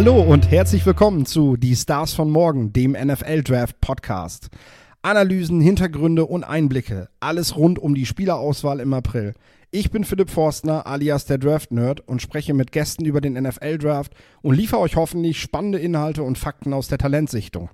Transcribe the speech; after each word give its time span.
Hallo 0.00 0.22
und 0.22 0.50
herzlich 0.50 0.86
willkommen 0.86 1.26
zu 1.26 1.58
Die 1.58 1.76
Stars 1.76 2.14
von 2.14 2.30
Morgen, 2.30 2.72
dem 2.72 2.92
NFL 2.92 3.42
Draft 3.42 3.82
Podcast. 3.82 4.48
Analysen, 5.02 5.60
Hintergründe 5.60 6.24
und 6.24 6.42
Einblicke. 6.42 7.10
Alles 7.20 7.54
rund 7.54 7.78
um 7.78 7.94
die 7.94 8.06
Spielerauswahl 8.06 8.80
im 8.80 8.94
April. 8.94 9.34
Ich 9.70 9.90
bin 9.90 10.04
Philipp 10.04 10.30
Forstner 10.30 10.86
alias 10.86 11.26
der 11.26 11.36
Draft 11.36 11.70
Nerd 11.70 12.00
und 12.08 12.22
spreche 12.22 12.54
mit 12.54 12.72
Gästen 12.72 13.04
über 13.04 13.20
den 13.20 13.34
NFL 13.34 13.76
Draft 13.76 14.14
und 14.40 14.56
liefere 14.56 14.80
euch 14.80 14.96
hoffentlich 14.96 15.38
spannende 15.38 15.78
Inhalte 15.78 16.22
und 16.22 16.38
Fakten 16.38 16.72
aus 16.72 16.88
der 16.88 16.96
Talentsichtung. 16.96 17.68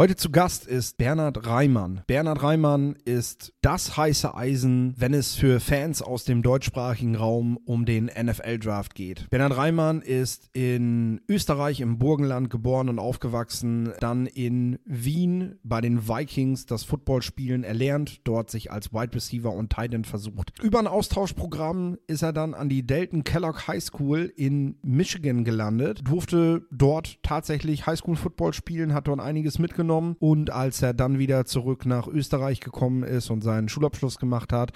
Heute 0.00 0.16
zu 0.16 0.30
Gast 0.30 0.66
ist 0.66 0.96
Bernhard 0.96 1.46
Reimann. 1.46 2.00
Bernhard 2.06 2.42
Reimann 2.42 2.96
ist 3.04 3.52
das 3.60 3.98
heiße 3.98 4.34
Eisen, 4.34 4.94
wenn 4.96 5.12
es 5.12 5.34
für 5.34 5.60
Fans 5.60 6.00
aus 6.00 6.24
dem 6.24 6.40
deutschsprachigen 6.40 7.16
Raum 7.16 7.58
um 7.66 7.84
den 7.84 8.06
NFL-Draft 8.06 8.94
geht. 8.94 9.28
Bernhard 9.28 9.58
Reimann 9.58 10.00
ist 10.00 10.48
in 10.54 11.20
Österreich 11.28 11.82
im 11.82 11.98
Burgenland 11.98 12.48
geboren 12.48 12.88
und 12.88 12.98
aufgewachsen, 12.98 13.92
dann 14.00 14.24
in 14.24 14.78
Wien 14.86 15.58
bei 15.64 15.82
den 15.82 16.08
Vikings 16.08 16.64
das 16.64 16.82
Footballspielen 16.84 17.62
erlernt, 17.62 18.22
dort 18.24 18.50
sich 18.50 18.72
als 18.72 18.94
Wide 18.94 19.14
Receiver 19.14 19.52
und 19.52 19.70
Tight 19.70 19.92
End 19.92 20.06
versucht. 20.06 20.58
Über 20.62 20.78
ein 20.78 20.86
Austauschprogramm 20.86 21.98
ist 22.06 22.22
er 22.22 22.32
dann 22.32 22.54
an 22.54 22.70
die 22.70 22.86
Dalton 22.86 23.22
Kellogg 23.22 23.66
High 23.66 23.84
School 23.84 24.32
in 24.34 24.78
Michigan 24.80 25.44
gelandet, 25.44 26.00
durfte 26.08 26.62
dort 26.70 27.22
tatsächlich 27.22 27.86
Highschool 27.86 28.16
Football 28.16 28.54
spielen, 28.54 28.94
hat 28.94 29.06
dort 29.06 29.20
einiges 29.20 29.58
mitgenommen 29.58 29.89
mitgenommen 29.90 30.16
und 30.18 30.50
als 30.50 30.82
er 30.82 30.94
dann 30.94 31.18
wieder 31.18 31.44
zurück 31.44 31.86
nach 31.86 32.06
Österreich 32.06 32.60
gekommen 32.60 33.02
ist 33.02 33.30
und 33.30 33.42
seinen 33.42 33.68
Schulabschluss 33.68 34.18
gemacht 34.18 34.52
hat, 34.52 34.72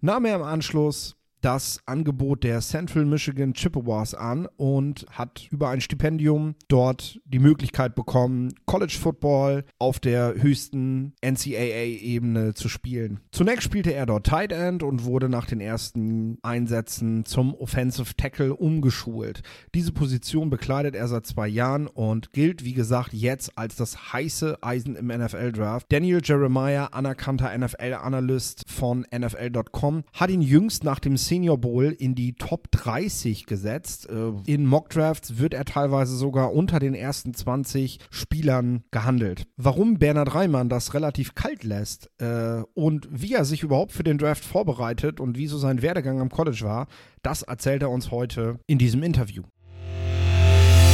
nahm 0.00 0.24
er 0.24 0.36
im 0.36 0.42
Anschluss 0.42 1.16
das 1.46 1.80
Angebot 1.86 2.42
der 2.42 2.60
Central 2.60 3.04
Michigan 3.04 3.54
Chippewas 3.54 4.14
an 4.14 4.48
und 4.56 5.06
hat 5.12 5.46
über 5.52 5.68
ein 5.68 5.80
Stipendium 5.80 6.56
dort 6.66 7.20
die 7.24 7.38
Möglichkeit 7.38 7.94
bekommen, 7.94 8.52
College 8.66 8.96
Football 9.00 9.64
auf 9.78 10.00
der 10.00 10.34
höchsten 10.34 11.14
NCAA-Ebene 11.24 12.54
zu 12.54 12.68
spielen. 12.68 13.20
Zunächst 13.30 13.62
spielte 13.62 13.94
er 13.94 14.06
dort 14.06 14.26
Tight 14.26 14.50
End 14.50 14.82
und 14.82 15.04
wurde 15.04 15.28
nach 15.28 15.46
den 15.46 15.60
ersten 15.60 16.38
Einsätzen 16.42 17.24
zum 17.24 17.54
Offensive 17.54 18.16
Tackle 18.16 18.52
umgeschult. 18.52 19.42
Diese 19.72 19.92
Position 19.92 20.50
bekleidet 20.50 20.96
er 20.96 21.06
seit 21.06 21.26
zwei 21.26 21.46
Jahren 21.46 21.86
und 21.86 22.32
gilt, 22.32 22.64
wie 22.64 22.74
gesagt, 22.74 23.12
jetzt 23.12 23.56
als 23.56 23.76
das 23.76 24.12
heiße 24.12 24.58
Eisen 24.62 24.96
im 24.96 25.06
NFL-Draft. 25.06 25.86
Daniel 25.92 26.20
Jeremiah, 26.24 26.86
anerkannter 26.86 27.56
NFL-Analyst 27.56 28.64
von 28.66 29.06
NFL.com, 29.16 30.02
hat 30.12 30.30
ihn 30.30 30.42
jüngst 30.42 30.82
nach 30.82 30.98
dem 30.98 31.16
Senior 31.16 31.35
Bowl 31.44 31.84
in 31.98 32.14
die 32.14 32.34
Top 32.34 32.70
30 32.70 33.46
gesetzt. 33.46 34.08
Äh, 34.08 34.32
in 34.46 34.66
Mockdrafts 34.66 35.38
wird 35.38 35.54
er 35.54 35.64
teilweise 35.64 36.16
sogar 36.16 36.52
unter 36.52 36.78
den 36.78 36.94
ersten 36.94 37.34
20 37.34 37.98
Spielern 38.10 38.84
gehandelt. 38.90 39.46
Warum 39.56 39.98
Bernhard 39.98 40.34
Reimann 40.34 40.68
das 40.68 40.94
relativ 40.94 41.34
kalt 41.34 41.64
lässt 41.64 42.10
äh, 42.18 42.62
und 42.74 43.08
wie 43.10 43.34
er 43.34 43.44
sich 43.44 43.62
überhaupt 43.62 43.92
für 43.92 44.04
den 44.04 44.18
Draft 44.18 44.44
vorbereitet 44.44 45.20
und 45.20 45.36
wie 45.36 45.46
so 45.46 45.58
sein 45.58 45.82
Werdegang 45.82 46.20
am 46.20 46.30
College 46.30 46.60
war, 46.62 46.86
das 47.22 47.42
erzählt 47.42 47.82
er 47.82 47.90
uns 47.90 48.10
heute 48.10 48.58
in 48.66 48.78
diesem 48.78 49.02
Interview. 49.02 49.42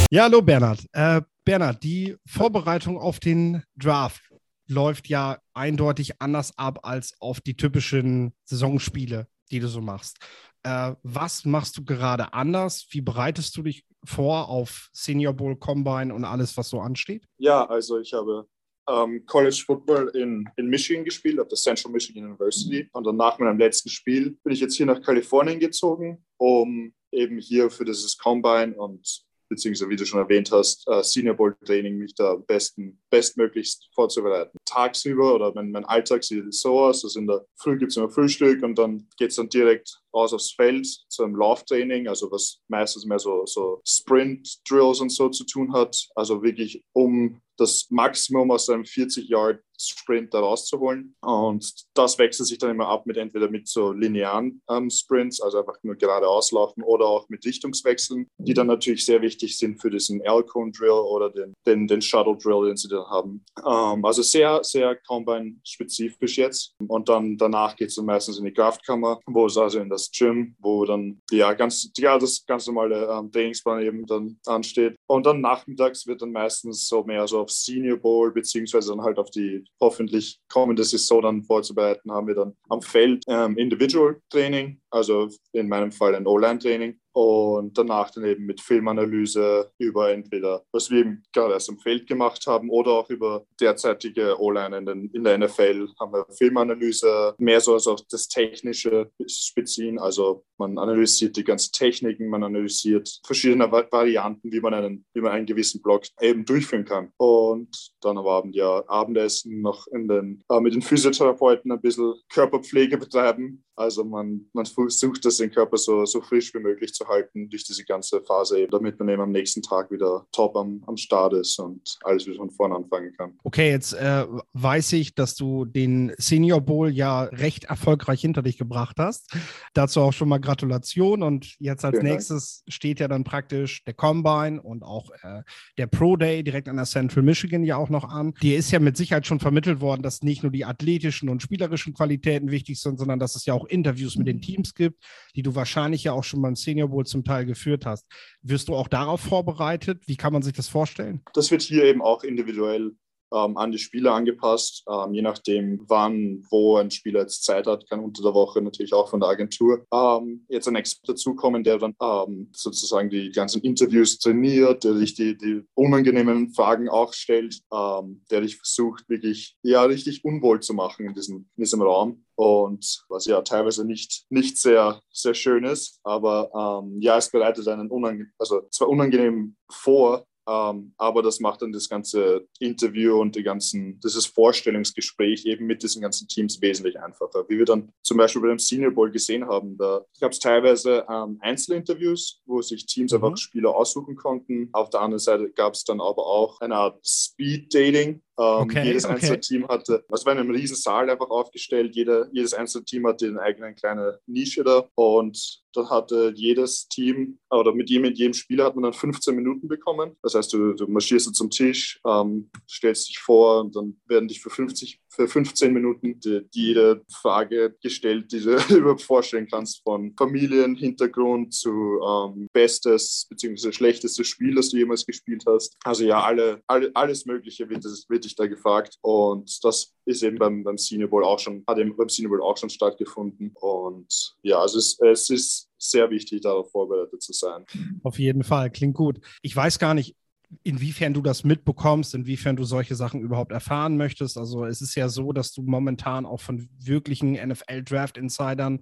Ja, 0.09 0.23
hallo 0.23 0.41
Bernhard. 0.41 0.85
Äh, 0.91 1.21
Bernhard, 1.45 1.83
die 1.83 2.15
Vorbereitung 2.25 2.97
auf 2.97 3.19
den 3.19 3.63
Draft 3.75 4.21
läuft 4.67 5.09
ja 5.09 5.39
eindeutig 5.53 6.21
anders 6.21 6.57
ab 6.57 6.79
als 6.83 7.13
auf 7.19 7.41
die 7.41 7.55
typischen 7.55 8.33
Saisonspiele 8.45 9.27
die 9.53 9.59
du 9.59 9.67
so 9.67 9.81
machst. 9.81 10.17
Äh, 10.63 10.93
was 11.03 11.45
machst 11.45 11.77
du 11.77 11.85
gerade 11.85 12.33
anders? 12.33 12.85
Wie 12.89 13.01
bereitest 13.01 13.55
du 13.55 13.63
dich 13.63 13.85
vor 14.03 14.49
auf 14.49 14.89
Senior 14.91 15.33
Bowl 15.33 15.55
Combine 15.55 16.13
und 16.13 16.25
alles, 16.25 16.57
was 16.57 16.69
so 16.69 16.79
ansteht? 16.79 17.25
Ja, 17.37 17.65
also 17.65 17.99
ich 17.99 18.13
habe 18.13 18.47
ähm, 18.89 19.25
College 19.25 19.63
Football 19.65 20.09
in, 20.15 20.49
in 20.57 20.67
Michigan 20.67 21.05
gespielt, 21.05 21.39
auf 21.39 21.47
der 21.47 21.57
Central 21.57 21.91
Michigan 21.91 22.25
University. 22.25 22.89
Und 22.91 23.05
dann 23.05 23.17
nach 23.17 23.39
meinem 23.39 23.57
letzten 23.57 23.89
Spiel 23.89 24.37
bin 24.43 24.53
ich 24.53 24.59
jetzt 24.59 24.75
hier 24.75 24.85
nach 24.85 25.01
Kalifornien 25.01 25.59
gezogen, 25.59 26.23
um 26.37 26.93
eben 27.11 27.37
hier 27.37 27.69
für 27.69 27.85
dieses 27.85 28.17
Combine 28.17 28.75
und 28.75 29.23
beziehungsweise 29.49 29.89
wie 29.89 29.95
du 29.95 30.05
schon 30.05 30.19
erwähnt 30.19 30.51
hast, 30.51 30.87
äh, 30.87 31.03
Senior 31.03 31.35
Bowl 31.35 31.55
Training 31.63 31.97
mich 31.97 32.15
da 32.15 32.35
besten, 32.35 32.99
bestmöglichst 33.13 33.89
vorzubereiten. 33.93 34.57
Tagsüber 34.65 35.35
oder 35.35 35.53
mein, 35.53 35.69
mein 35.69 35.85
Alltag 35.85 36.23
sieht 36.23 36.51
so 36.51 36.79
aus, 36.79 37.03
also 37.03 37.19
in 37.19 37.27
der 37.27 37.45
Früh 37.57 37.77
gibt 37.77 37.91
es 37.91 37.97
immer 37.97 38.09
Frühstück 38.09 38.63
und 38.63 38.75
dann 38.79 39.07
geht 39.17 39.29
es 39.29 39.35
dann 39.35 39.49
direkt 39.49 40.01
raus 40.15 40.33
aufs 40.33 40.53
Feld 40.53 40.87
zum 41.09 41.35
Lauftraining, 41.35 42.07
also 42.07 42.31
was 42.31 42.59
meistens 42.67 43.05
mehr 43.05 43.19
so, 43.19 43.45
so 43.45 43.81
Sprint-Drills 43.85 44.99
und 44.99 45.11
so 45.11 45.29
zu 45.29 45.45
tun 45.45 45.73
hat. 45.73 46.07
Also 46.15 46.41
wirklich 46.41 46.83
um 46.93 47.39
das 47.57 47.87
Maximum 47.89 48.51
aus 48.51 48.69
einem 48.69 48.83
40-Yard-Sprint 48.83 50.33
da 50.33 50.39
rauszuholen. 50.39 51.15
Und 51.21 51.71
das 51.93 52.17
wechselt 52.17 52.47
sich 52.47 52.57
dann 52.57 52.71
immer 52.71 52.87
ab 52.87 53.05
mit 53.05 53.17
entweder 53.17 53.49
mit 53.49 53.67
so 53.67 53.91
linearen 53.91 54.61
ähm, 54.69 54.89
Sprints, 54.89 55.41
also 55.41 55.59
einfach 55.59 55.77
nur 55.83 55.95
geradeaus 55.95 56.51
laufen 56.51 56.83
oder 56.83 57.05
auch 57.05 57.29
mit 57.29 57.45
Richtungswechseln, 57.45 58.27
die 58.37 58.53
dann 58.53 58.67
natürlich 58.67 59.05
sehr 59.05 59.21
wichtig 59.21 59.57
sind 59.57 59.79
für 59.81 59.89
diesen 59.89 60.21
L-Cone-Drill 60.21 60.89
oder 60.89 61.29
den, 61.29 61.53
den, 61.65 61.87
den 61.87 62.01
Shuttle-Drill, 62.01 62.67
den 62.67 62.77
sie 62.77 62.87
dann 62.87 63.02
haben. 63.09 63.45
Ähm, 63.59 64.05
also 64.05 64.21
sehr, 64.21 64.63
sehr 64.63 64.95
Combine-spezifisch 64.95 66.37
jetzt. 66.37 66.75
Und 66.87 67.09
dann 67.09 67.37
danach 67.37 67.75
geht 67.75 67.89
es 67.89 67.95
dann 67.95 68.05
meistens 68.05 68.39
in 68.39 68.45
die 68.45 68.53
Kraftkammer, 68.53 69.19
wo 69.25 69.45
es 69.45 69.57
also 69.57 69.79
in 69.79 69.89
das 69.89 70.11
Gym, 70.11 70.55
wo 70.59 70.85
dann 70.85 71.21
ja 71.31 71.53
ganz, 71.53 71.91
ja, 71.97 72.17
das 72.17 72.45
ganz 72.45 72.67
normale 72.67 73.07
ähm, 73.07 73.31
Trainingsplan 73.31 73.81
eben 73.81 74.05
dann 74.05 74.37
ansteht. 74.45 74.95
Und 75.07 75.25
dann 75.25 75.41
nachmittags 75.41 76.05
wird 76.07 76.21
dann 76.21 76.31
meistens 76.31 76.87
so 76.87 77.03
mehr 77.03 77.27
so 77.27 77.39
auf 77.39 77.51
Senior 77.51 77.97
Bowl, 77.97 78.31
beziehungsweise 78.31 78.89
dann 78.91 79.01
halt 79.01 79.17
auf 79.17 79.29
die 79.29 79.63
hoffentlich 79.79 80.39
kommende 80.49 80.83
Saison 80.83 81.21
dann 81.21 81.43
vorzubereiten, 81.43 82.11
haben 82.11 82.27
wir 82.27 82.35
dann 82.35 82.55
am 82.69 82.81
Feld 82.81 83.23
ähm, 83.27 83.57
Individual 83.57 84.19
Training, 84.29 84.81
also 84.93 85.29
in 85.51 85.67
meinem 85.67 85.91
Fall 85.91 86.15
ein 86.15 86.27
O-Line-Training 86.27 86.99
und 87.13 87.77
danach 87.77 88.09
dann 88.11 88.25
eben 88.25 88.45
mit 88.45 88.59
Filmanalyse 88.59 89.71
über 89.77 90.11
entweder, 90.11 90.63
was 90.71 90.89
wir 90.89 91.01
eben 91.01 91.23
gerade 91.31 91.53
erst 91.53 91.69
im 91.69 91.79
Feld 91.79 92.07
gemacht 92.07 92.45
haben 92.47 92.69
oder 92.69 92.91
auch 92.91 93.09
über 93.09 93.45
derzeitige 93.59 94.39
O-Line 94.39 94.77
in, 94.77 95.09
in, 95.13 95.23
der 95.23 95.37
NFL 95.37 95.89
haben 95.99 96.13
wir 96.13 96.25
Filmanalyse, 96.37 97.35
mehr 97.37 97.61
so 97.61 97.73
als 97.73 97.87
auch 97.87 97.99
das 98.09 98.27
technische 98.27 99.11
Spezien, 99.27 99.99
also 99.99 100.43
man 100.57 100.77
analysiert 100.77 101.35
die 101.37 101.43
ganzen 101.43 101.71
Techniken, 101.71 102.29
man 102.29 102.43
analysiert 102.43 103.19
verschiedene 103.25 103.71
Varianten, 103.71 104.51
wie 104.51 104.61
man 104.61 104.73
einen, 104.73 105.05
wie 105.13 105.21
man 105.21 105.33
einen 105.33 105.45
gewissen 105.45 105.81
Block 105.81 106.03
eben 106.21 106.45
durchführen 106.45 106.85
kann. 106.85 107.11
Und 107.17 107.92
dann 108.03 108.17
am 108.17 108.27
Abend 108.27 108.55
ja 108.55 108.83
Abendessen 108.87 109.61
noch 109.61 109.87
in 109.87 110.07
den, 110.07 110.43
äh, 110.49 110.59
mit 110.59 110.73
den 110.73 110.81
Physiotherapeuten 110.81 111.71
ein 111.71 111.81
bisschen 111.81 112.13
Körperpflege 112.29 112.97
betreiben. 112.97 113.63
Also 113.75 114.03
man, 114.03 114.45
man 114.53 114.65
versucht, 114.65 115.25
das 115.25 115.37
den 115.37 115.51
Körper 115.51 115.77
so, 115.77 116.05
so 116.05 116.21
frisch 116.21 116.53
wie 116.53 116.59
möglich 116.59 116.93
zu 116.93 117.07
halten 117.07 117.49
durch 117.49 117.63
diese 117.63 117.83
ganze 117.83 118.21
Phase, 118.21 118.67
damit 118.67 118.99
man 118.99 119.09
eben 119.09 119.21
am 119.21 119.31
nächsten 119.31 119.61
Tag 119.61 119.89
wieder 119.89 120.27
top 120.31 120.55
am, 120.55 120.83
am 120.85 120.95
Start 120.95 121.33
ist 121.33 121.59
und 121.59 121.97
alles 122.03 122.27
wieder 122.27 122.37
von 122.37 122.51
vorne 122.51 122.75
anfangen 122.75 123.13
kann. 123.17 123.33
Okay, 123.43 123.71
jetzt 123.71 123.93
äh, 123.93 124.25
weiß 124.53 124.93
ich, 124.93 125.15
dass 125.15 125.35
du 125.35 125.65
den 125.65 126.13
Senior 126.17 126.61
Bowl 126.61 126.89
ja 126.89 127.23
recht 127.23 127.65
erfolgreich 127.65 128.21
hinter 128.21 128.43
dich 128.43 128.57
gebracht 128.57 128.97
hast. 128.99 129.35
Dazu 129.73 130.01
auch 130.01 130.13
schon 130.13 130.29
mal 130.29 130.39
Gratulation 130.39 131.23
und 131.23 131.55
jetzt 131.59 131.83
als 131.83 131.97
Vielen 131.97 132.11
nächstes 132.11 132.63
Dank. 132.63 132.73
steht 132.73 132.99
ja 132.99 133.07
dann 133.07 133.23
praktisch 133.23 133.83
der 133.85 133.95
Combine 133.95 134.61
und 134.61 134.83
auch 134.83 135.09
äh, 135.23 135.41
der 135.77 135.87
Pro 135.87 136.15
Day 136.15 136.43
direkt 136.43 136.69
an 136.69 136.75
der 136.75 136.85
Central 136.85 137.23
Michigan 137.23 137.63
ja 137.63 137.77
auch 137.77 137.89
noch 137.93 138.09
an. 138.09 138.33
Dir 138.41 138.57
ist 138.57 138.71
ja 138.71 138.79
mit 138.79 138.97
Sicherheit 138.97 139.25
schon 139.25 139.39
vermittelt 139.39 139.79
worden, 139.79 140.01
dass 140.01 140.21
nicht 140.21 140.43
nur 140.43 140.51
die 140.51 140.65
athletischen 140.65 141.29
und 141.29 141.41
spielerischen 141.41 141.93
Qualitäten 141.93 142.51
wichtig 142.51 142.81
sind, 142.81 142.99
sondern 142.99 143.19
dass 143.19 143.35
es 143.35 143.45
ja 143.45 143.53
auch 143.53 143.65
Interviews 143.65 144.17
mit 144.17 144.27
den 144.27 144.41
Teams 144.41 144.75
gibt, 144.75 145.01
die 145.35 145.43
du 145.43 145.55
wahrscheinlich 145.55 146.03
ja 146.03 146.11
auch 146.11 146.25
schon 146.25 146.41
beim 146.41 146.55
Senior 146.55 146.91
wohl 146.91 147.05
zum 147.05 147.23
Teil 147.23 147.45
geführt 147.45 147.85
hast. 147.85 148.05
Wirst 148.41 148.67
du 148.67 148.75
auch 148.75 148.89
darauf 148.89 149.21
vorbereitet? 149.21 150.03
Wie 150.07 150.17
kann 150.17 150.33
man 150.33 150.41
sich 150.41 150.53
das 150.53 150.67
vorstellen? 150.67 151.21
Das 151.33 151.51
wird 151.51 151.61
hier 151.61 151.85
eben 151.85 152.01
auch 152.01 152.23
individuell 152.23 152.95
ähm, 153.33 153.57
an 153.57 153.71
die 153.71 153.77
Spieler 153.77 154.13
angepasst. 154.13 154.83
Ähm, 154.89 155.13
je 155.13 155.21
nachdem, 155.21 155.83
wann, 155.87 156.45
wo 156.49 156.77
ein 156.77 156.91
Spieler 156.91 157.21
jetzt 157.21 157.43
Zeit 157.43 157.67
hat, 157.67 157.89
kann 157.89 157.99
unter 157.99 158.23
der 158.23 158.33
Woche 158.33 158.61
natürlich 158.61 158.93
auch 158.93 159.09
von 159.09 159.19
der 159.19 159.29
Agentur 159.29 159.85
ähm, 159.93 160.45
jetzt 160.49 160.67
ein 160.67 160.75
Expert 160.75 161.09
dazukommen, 161.09 161.63
der 161.63 161.77
dann 161.77 161.95
ähm, 162.01 162.49
sozusagen 162.53 163.09
die 163.09 163.31
ganzen 163.31 163.61
Interviews 163.61 164.19
trainiert, 164.19 164.83
der 164.83 164.95
sich 164.95 165.15
die, 165.15 165.37
die 165.37 165.63
unangenehmen 165.73 166.53
Fragen 166.53 166.89
auch 166.89 167.13
stellt, 167.13 167.59
ähm, 167.73 168.23
der 168.29 168.41
dich 168.41 168.57
versucht, 168.57 169.07
wirklich 169.09 169.57
ja, 169.63 169.83
richtig 169.83 170.23
unwohl 170.23 170.59
zu 170.59 170.73
machen 170.73 171.05
in 171.07 171.13
diesem, 171.13 171.49
in 171.57 171.63
diesem 171.63 171.81
Raum. 171.81 172.23
Und 172.35 173.05
was 173.09 173.25
ja 173.25 173.41
teilweise 173.41 173.85
nicht, 173.85 174.25
nicht 174.29 174.57
sehr, 174.57 174.99
sehr 175.11 175.35
schön 175.35 175.63
ist, 175.65 175.99
aber 176.03 176.81
ähm, 176.83 176.99
ja, 176.99 177.17
es 177.17 177.29
bereitet 177.29 177.67
einen 177.67 177.89
unangenehm, 177.91 178.31
also 178.39 178.61
zwar 178.71 178.89
unangenehm 178.89 179.55
vor, 179.69 180.25
Ähm, 180.47 180.93
aber 180.97 181.21
das 181.21 181.39
macht 181.39 181.61
dann 181.61 181.71
das 181.71 181.87
ganze 181.87 182.47
Interview 182.59 183.19
und 183.19 183.35
die 183.35 183.43
ganzen, 183.43 183.99
dieses 183.99 184.25
Vorstellungsgespräch 184.25 185.45
eben 185.45 185.65
mit 185.65 185.83
diesen 185.83 186.01
ganzen 186.01 186.27
Teams 186.27 186.61
wesentlich 186.61 186.99
einfacher. 186.99 187.45
Wie 187.47 187.57
wir 187.57 187.65
dann 187.65 187.91
zum 188.01 188.17
Beispiel 188.17 188.41
bei 188.41 188.49
dem 188.49 188.59
Senior 188.59 188.91
Bowl 188.91 189.11
gesehen 189.11 189.47
haben, 189.47 189.77
da 189.77 190.05
gab 190.19 190.31
es 190.31 190.39
teilweise 190.39 191.05
ähm, 191.09 191.37
Einzelinterviews, 191.41 192.41
wo 192.45 192.61
sich 192.61 192.85
Teams 192.85 193.11
mhm. 193.11 193.23
einfach 193.23 193.37
Spieler 193.37 193.75
aussuchen 193.75 194.15
konnten. 194.15 194.69
Auf 194.73 194.89
der 194.89 195.01
anderen 195.01 195.19
Seite 195.19 195.49
gab 195.51 195.73
es 195.73 195.83
dann 195.83 196.01
aber 196.01 196.25
auch 196.25 196.59
eine 196.61 196.75
Art 196.75 196.99
Speed-Dating, 197.05 198.15
ähm, 198.15 198.21
okay, 198.35 198.85
jedes 198.85 199.05
okay. 199.05 199.13
einzelne 199.15 199.39
Team 199.39 199.67
hatte, 199.67 200.03
also 200.09 200.25
war 200.25 200.33
in 200.33 200.39
einem 200.39 200.51
riesen 200.51 200.75
Saal 200.75 201.09
einfach 201.09 201.29
aufgestellt, 201.29 201.95
Jeder, 201.95 202.27
jedes 202.31 202.53
einzelne 202.53 202.85
Team 202.85 203.05
hatte 203.07 203.27
eine 203.27 203.41
eigene 203.41 203.73
kleine 203.75 204.19
Nische 204.25 204.63
da 204.63 204.87
und 204.95 205.61
da 205.73 205.89
hatte 205.89 206.33
jedes 206.35 206.87
Team 206.87 207.39
oder 207.49 207.73
mit 207.73 207.89
jedem, 207.89 208.03
mit 208.03 208.17
jedem 208.17 208.33
Spieler 208.33 208.65
hat 208.65 208.75
man 208.75 208.83
dann 208.83 208.93
15 208.93 209.35
Minuten 209.35 209.67
bekommen. 209.67 210.15
Das 210.21 210.35
heißt, 210.35 210.53
du, 210.53 210.73
du 210.73 210.87
marschierst 210.87 211.33
zum 211.33 211.49
Tisch, 211.49 211.99
ähm, 212.07 212.49
stellst 212.69 213.09
dich 213.09 213.19
vor 213.19 213.61
und 213.61 213.75
dann 213.75 213.99
werden 214.05 214.27
dich 214.27 214.41
für 214.41 214.49
50 214.49 214.99
für 215.15 215.27
15 215.27 215.73
Minuten 215.73 216.19
die, 216.19 216.41
jede 216.51 217.03
Frage 217.11 217.75
gestellt, 217.81 218.31
die 218.31 218.41
du 218.41 218.57
überhaupt 218.75 219.01
vorstellen 219.01 219.47
kannst, 219.49 219.81
von 219.83 220.13
Familienhintergrund 220.17 221.53
zu 221.53 221.99
ähm, 222.01 222.47
bestes 222.53 223.27
bzw. 223.29 223.71
schlechtestes 223.71 224.27
Spiel, 224.27 224.55
das 224.55 224.69
du 224.69 224.77
jemals 224.77 225.05
gespielt 225.05 225.43
hast. 225.47 225.75
Also 225.83 226.03
ja, 226.05 226.21
alle, 226.21 226.61
alle 226.67 226.91
alles 226.95 227.25
Mögliche 227.25 227.69
wird, 227.69 227.83
wird 227.83 228.25
dich 228.25 228.35
da 228.35 228.47
gefragt 228.47 228.97
und 229.01 229.63
das 229.63 229.93
ist 230.05 230.23
eben 230.23 230.37
beim, 230.37 230.63
beim 230.63 230.77
Senior 230.77 231.09
Bowl 231.09 231.23
auch 231.23 231.39
schon, 231.39 231.63
hat 231.67 231.77
eben 231.77 231.95
beim 231.95 232.09
Senior 232.09 232.31
Bowl 232.31 232.41
auch 232.41 232.57
schon 232.57 232.69
stattgefunden 232.69 233.51
und 233.55 234.35
ja, 234.41 234.59
also 234.59 234.77
es, 234.77 234.99
es 234.99 235.29
ist 235.29 235.69
sehr 235.77 236.09
wichtig, 236.09 236.41
darauf 236.41 236.71
vorbereitet 236.71 237.21
zu 237.21 237.33
sein. 237.33 237.65
Auf 238.03 238.19
jeden 238.19 238.43
Fall, 238.43 238.71
klingt 238.71 238.95
gut. 238.95 239.19
Ich 239.41 239.55
weiß 239.55 239.79
gar 239.79 239.93
nicht, 239.93 240.15
inwiefern 240.63 241.13
du 241.13 241.21
das 241.21 241.43
mitbekommst, 241.43 242.13
inwiefern 242.13 242.55
du 242.55 242.63
solche 242.63 242.95
Sachen 242.95 243.21
überhaupt 243.21 243.51
erfahren 243.51 243.97
möchtest. 243.97 244.37
Also 244.37 244.65
es 244.65 244.81
ist 244.81 244.95
ja 244.95 245.09
so, 245.09 245.31
dass 245.33 245.53
du 245.53 245.63
momentan 245.63 246.25
auch 246.25 246.41
von 246.41 246.69
wirklichen 246.79 247.33
NFL-Draft-Insidern 247.33 248.81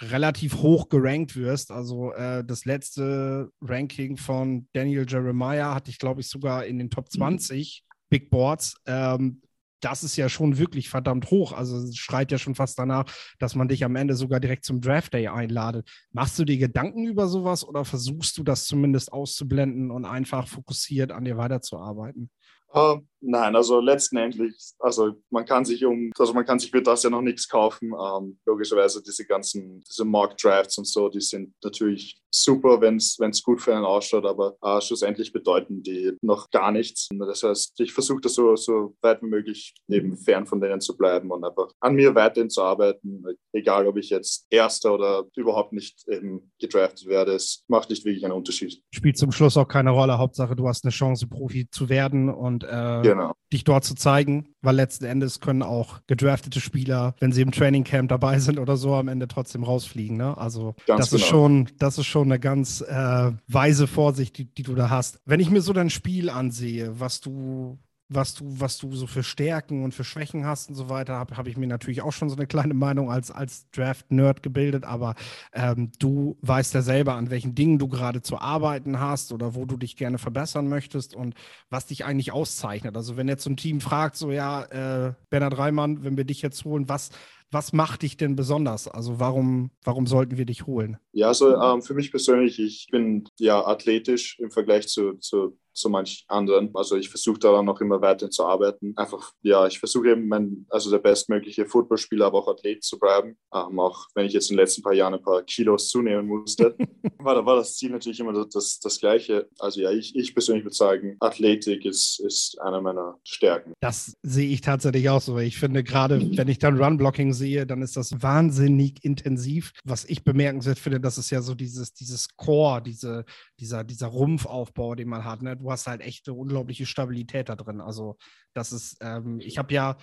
relativ 0.00 0.56
hoch 0.56 0.88
gerankt 0.88 1.36
wirst. 1.36 1.70
Also 1.70 2.12
äh, 2.12 2.44
das 2.44 2.64
letzte 2.64 3.50
Ranking 3.60 4.16
von 4.16 4.66
Daniel 4.72 5.06
Jeremiah 5.08 5.74
hatte 5.74 5.90
ich, 5.90 5.98
glaube 5.98 6.20
ich, 6.20 6.28
sogar 6.28 6.64
in 6.64 6.78
den 6.78 6.90
Top 6.90 7.10
20 7.10 7.84
mhm. 7.84 7.94
Big 8.08 8.30
Boards. 8.30 8.76
Ähm, 8.86 9.42
das 9.80 10.04
ist 10.04 10.16
ja 10.16 10.28
schon 10.28 10.58
wirklich 10.58 10.88
verdammt 10.88 11.30
hoch. 11.30 11.52
Also 11.52 11.78
es 11.78 11.96
schreit 11.96 12.32
ja 12.32 12.38
schon 12.38 12.54
fast 12.54 12.78
danach, 12.78 13.04
dass 13.38 13.54
man 13.54 13.68
dich 13.68 13.84
am 13.84 13.96
Ende 13.96 14.14
sogar 14.14 14.40
direkt 14.40 14.64
zum 14.64 14.80
Draft 14.80 15.14
Day 15.14 15.28
einladet. 15.28 15.88
Machst 16.12 16.38
du 16.38 16.44
dir 16.44 16.58
Gedanken 16.58 17.04
über 17.04 17.28
sowas 17.28 17.66
oder 17.66 17.84
versuchst 17.84 18.38
du 18.38 18.42
das 18.42 18.64
zumindest 18.66 19.12
auszublenden 19.12 19.90
und 19.90 20.04
einfach 20.04 20.48
fokussiert 20.48 21.12
an 21.12 21.24
dir 21.24 21.36
weiterzuarbeiten? 21.36 22.30
Uh, 22.74 23.00
nein, 23.20 23.56
also 23.56 23.80
letztendlich, 23.80 24.54
also 24.78 25.14
man 25.30 25.44
kann 25.44 25.64
sich 25.64 25.84
um, 25.84 26.10
also 26.18 26.32
man 26.34 26.44
kann 26.44 26.58
sich 26.58 26.70
für 26.70 26.82
das 26.82 27.02
ja 27.02 27.10
noch 27.10 27.22
nichts 27.22 27.48
kaufen. 27.48 27.92
Um, 27.92 28.38
logischerweise 28.46 29.02
diese 29.02 29.24
ganzen, 29.24 29.82
diese 29.88 30.04
Mock 30.04 30.36
Drafts 30.36 30.78
und 30.78 30.86
so, 30.86 31.08
die 31.08 31.20
sind 31.20 31.52
natürlich 31.62 32.20
super, 32.30 32.80
wenn 32.80 32.96
es 32.96 33.42
gut 33.42 33.60
für 33.60 33.74
einen 33.74 33.84
ausschaut, 33.84 34.24
aber 34.24 34.56
uh, 34.64 34.80
schlussendlich 34.80 35.32
bedeuten 35.32 35.82
die 35.82 36.12
noch 36.22 36.50
gar 36.50 36.70
nichts. 36.70 37.08
Das 37.18 37.42
heißt, 37.42 37.80
ich 37.80 37.92
versuche 37.92 38.20
das 38.20 38.34
so, 38.34 38.54
so 38.56 38.94
weit 39.00 39.22
wie 39.22 39.26
möglich 39.26 39.74
eben 39.88 40.16
fern 40.16 40.46
von 40.46 40.60
denen 40.60 40.80
zu 40.80 40.96
bleiben 40.96 41.30
und 41.30 41.44
einfach 41.44 41.68
an 41.80 41.94
mir 41.94 42.14
weiterhin 42.14 42.50
zu 42.50 42.62
arbeiten, 42.62 43.24
egal 43.52 43.86
ob 43.86 43.96
ich 43.96 44.10
jetzt 44.10 44.46
Erster 44.50 44.94
oder 44.94 45.24
überhaupt 45.36 45.72
nicht 45.72 46.06
eben 46.08 46.52
gedraftet 46.60 47.08
werde. 47.08 47.32
Es 47.32 47.64
macht 47.68 47.90
nicht 47.90 48.04
wirklich 48.04 48.24
einen 48.24 48.34
Unterschied. 48.34 48.80
Spielt 48.94 49.18
zum 49.18 49.32
Schluss 49.32 49.56
auch 49.56 49.68
keine 49.68 49.90
Rolle. 49.90 50.18
Hauptsache, 50.18 50.54
du 50.54 50.68
hast 50.68 50.84
eine 50.84 50.92
Chance, 50.92 51.26
Profi 51.26 51.68
zu 51.70 51.88
werden 51.88 52.28
und 52.28 52.60
und 52.60 52.64
äh, 52.64 53.02
genau. 53.14 53.34
dich 53.52 53.64
dort 53.64 53.84
zu 53.84 53.94
zeigen, 53.94 54.54
weil 54.62 54.76
letzten 54.76 55.04
Endes 55.04 55.40
können 55.40 55.62
auch 55.62 56.00
gedraftete 56.06 56.60
Spieler, 56.60 57.14
wenn 57.20 57.32
sie 57.32 57.42
im 57.42 57.52
Training 57.52 57.84
Camp 57.84 58.08
dabei 58.08 58.38
sind 58.38 58.58
oder 58.58 58.76
so, 58.76 58.94
am 58.94 59.08
Ende 59.08 59.28
trotzdem 59.28 59.64
rausfliegen. 59.64 60.16
Ne? 60.16 60.36
Also 60.36 60.74
ganz 60.86 61.00
das 61.00 61.10
genau. 61.10 61.22
ist 61.22 61.28
schon, 61.28 61.68
das 61.78 61.98
ist 61.98 62.06
schon 62.06 62.28
eine 62.28 62.40
ganz 62.40 62.80
äh, 62.80 63.32
weise 63.48 63.86
Vorsicht, 63.86 64.38
die, 64.38 64.46
die 64.46 64.62
du 64.62 64.74
da 64.74 64.90
hast. 64.90 65.20
Wenn 65.24 65.40
ich 65.40 65.50
mir 65.50 65.60
so 65.60 65.72
dein 65.72 65.90
Spiel 65.90 66.30
ansehe, 66.30 66.98
was 67.00 67.20
du 67.20 67.78
was 68.10 68.34
du, 68.34 68.44
was 68.60 68.76
du 68.78 68.94
so 68.94 69.06
für 69.06 69.22
Stärken 69.22 69.84
und 69.84 69.94
für 69.94 70.04
Schwächen 70.04 70.44
hast 70.44 70.68
und 70.68 70.74
so 70.74 70.88
weiter, 70.88 71.14
habe 71.14 71.36
hab 71.36 71.46
ich 71.46 71.56
mir 71.56 71.68
natürlich 71.68 72.02
auch 72.02 72.12
schon 72.12 72.28
so 72.28 72.36
eine 72.36 72.46
kleine 72.46 72.74
Meinung 72.74 73.10
als, 73.10 73.30
als 73.30 73.70
Draft-Nerd 73.70 74.42
gebildet, 74.42 74.84
aber 74.84 75.14
ähm, 75.52 75.92
du 75.98 76.36
weißt 76.42 76.74
ja 76.74 76.82
selber, 76.82 77.14
an 77.14 77.30
welchen 77.30 77.54
Dingen 77.54 77.78
du 77.78 77.86
gerade 77.86 78.20
zu 78.20 78.38
arbeiten 78.38 78.98
hast 78.98 79.32
oder 79.32 79.54
wo 79.54 79.64
du 79.64 79.76
dich 79.76 79.96
gerne 79.96 80.18
verbessern 80.18 80.68
möchtest 80.68 81.14
und 81.14 81.34
was 81.70 81.86
dich 81.86 82.04
eigentlich 82.04 82.32
auszeichnet. 82.32 82.96
Also 82.96 83.16
wenn 83.16 83.28
jetzt 83.28 83.44
so 83.44 83.50
ein 83.50 83.56
Team 83.56 83.80
fragt, 83.80 84.16
so 84.16 84.32
ja, 84.32 84.64
äh, 84.64 85.14
Bernhard 85.30 85.56
Reimann, 85.56 86.02
wenn 86.02 86.16
wir 86.16 86.24
dich 86.24 86.42
jetzt 86.42 86.64
holen, 86.64 86.88
was, 86.88 87.10
was 87.50 87.72
macht 87.72 88.02
dich 88.02 88.16
denn 88.16 88.36
besonders? 88.36 88.88
Also 88.88 89.18
warum, 89.20 89.70
warum 89.82 90.06
sollten 90.06 90.36
wir 90.36 90.46
dich 90.46 90.66
holen? 90.66 90.98
Ja, 91.12 91.28
also 91.28 91.56
ähm, 91.56 91.82
für 91.82 91.94
mich 91.94 92.10
persönlich, 92.10 92.58
ich 92.58 92.88
bin 92.90 93.28
ja 93.38 93.64
athletisch 93.66 94.38
im 94.38 94.50
Vergleich 94.50 94.88
zu, 94.88 95.14
zu 95.14 95.58
so 95.72 95.88
manch 95.88 96.24
anderen. 96.28 96.70
Also 96.74 96.96
ich 96.96 97.08
versuche 97.08 97.38
daran 97.38 97.64
noch 97.64 97.80
immer 97.80 98.00
weiter 98.00 98.30
zu 98.30 98.44
arbeiten. 98.44 98.92
Einfach, 98.96 99.32
ja, 99.42 99.66
ich 99.66 99.78
versuche 99.78 100.10
eben 100.10 100.28
mein, 100.28 100.66
also 100.68 100.90
der 100.90 100.98
bestmögliche 100.98 101.66
Footballspieler, 101.66 102.26
aber 102.26 102.38
auch 102.38 102.48
Athlet 102.48 102.82
zu 102.84 102.98
bleiben. 102.98 103.36
Ähm, 103.54 103.78
auch 103.78 104.06
wenn 104.14 104.26
ich 104.26 104.32
jetzt 104.32 104.50
in 104.50 104.56
den 104.56 104.62
letzten 104.62 104.82
paar 104.82 104.92
Jahren 104.92 105.14
ein 105.14 105.22
paar 105.22 105.42
Kilos 105.42 105.88
zunehmen 105.88 106.26
musste, 106.26 106.76
war, 107.18 107.44
war 107.44 107.56
das 107.56 107.76
Ziel 107.76 107.90
natürlich 107.90 108.20
immer 108.20 108.32
das, 108.32 108.78
das 108.80 109.00
Gleiche. 109.00 109.48
Also 109.58 109.80
ja, 109.80 109.90
ich, 109.90 110.14
ich 110.16 110.34
persönlich 110.34 110.64
würde 110.64 110.76
sagen, 110.76 111.16
Athletik 111.20 111.84
ist, 111.84 112.20
ist 112.20 112.60
einer 112.60 112.80
meiner 112.80 113.18
Stärken. 113.24 113.72
Das 113.80 114.16
sehe 114.22 114.48
ich 114.48 114.60
tatsächlich 114.60 115.08
auch 115.08 115.20
so. 115.20 115.38
Ich 115.38 115.58
finde 115.58 115.82
gerade, 115.82 116.20
wenn 116.36 116.48
ich 116.48 116.58
dann 116.58 116.82
Run-Blocking 116.82 117.32
sehe, 117.40 117.66
dann 117.66 117.82
ist 117.82 117.96
das 117.96 118.22
wahnsinnig 118.22 119.04
intensiv. 119.04 119.72
Was 119.84 120.04
ich 120.04 120.22
bemerkenswert 120.24 120.78
finde, 120.78 121.00
das 121.00 121.18
ist 121.18 121.30
ja 121.30 121.42
so 121.42 121.54
dieses, 121.54 121.92
dieses 121.92 122.36
Core, 122.36 122.82
diese, 122.82 123.24
dieser, 123.58 123.82
dieser 123.84 124.08
Rumpfaufbau, 124.08 124.94
den 124.94 125.08
man 125.08 125.24
hat. 125.24 125.42
Ne? 125.42 125.56
Du 125.56 125.70
hast 125.70 125.86
halt 125.86 126.02
echt 126.02 126.28
eine 126.28 126.36
unglaubliche 126.36 126.86
Stabilität 126.86 127.48
da 127.48 127.56
drin. 127.56 127.80
Also, 127.80 128.16
das 128.54 128.72
ist, 128.72 128.98
ähm, 129.00 129.40
ich 129.40 129.58
habe 129.58 129.72
ja, 129.72 129.96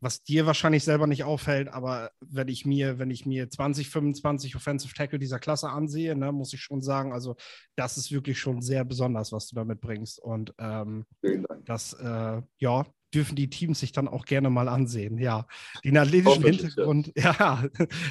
was 0.00 0.22
dir 0.22 0.44
wahrscheinlich 0.44 0.84
selber 0.84 1.06
nicht 1.06 1.24
auffällt, 1.24 1.68
aber 1.68 2.10
wenn 2.20 2.48
ich 2.48 2.66
mir, 2.66 2.98
wenn 2.98 3.10
ich 3.10 3.24
mir 3.24 3.48
20, 3.48 3.88
25 3.88 4.54
Offensive 4.54 4.92
Tackle 4.94 5.18
dieser 5.18 5.38
Klasse 5.38 5.70
ansehe, 5.70 6.14
ne, 6.14 6.30
muss 6.30 6.52
ich 6.52 6.60
schon 6.60 6.82
sagen, 6.82 7.12
also 7.12 7.36
das 7.74 7.96
ist 7.96 8.12
wirklich 8.12 8.38
schon 8.38 8.60
sehr 8.60 8.84
besonders, 8.84 9.32
was 9.32 9.48
du 9.48 9.56
damit 9.56 9.80
bringst. 9.80 10.18
Und 10.18 10.54
ähm, 10.58 11.06
das, 11.64 11.94
äh, 11.94 12.42
ja, 12.58 12.84
dürfen 13.14 13.36
die 13.36 13.48
Teams 13.48 13.80
sich 13.80 13.92
dann 13.92 14.08
auch 14.08 14.24
gerne 14.24 14.50
mal 14.50 14.68
ansehen. 14.68 15.18
Ja, 15.18 15.46
den 15.84 15.96
athletischen 15.96 16.44
Hintergrund, 16.44 17.12
ja. 17.16 17.34
ja. 17.38 17.64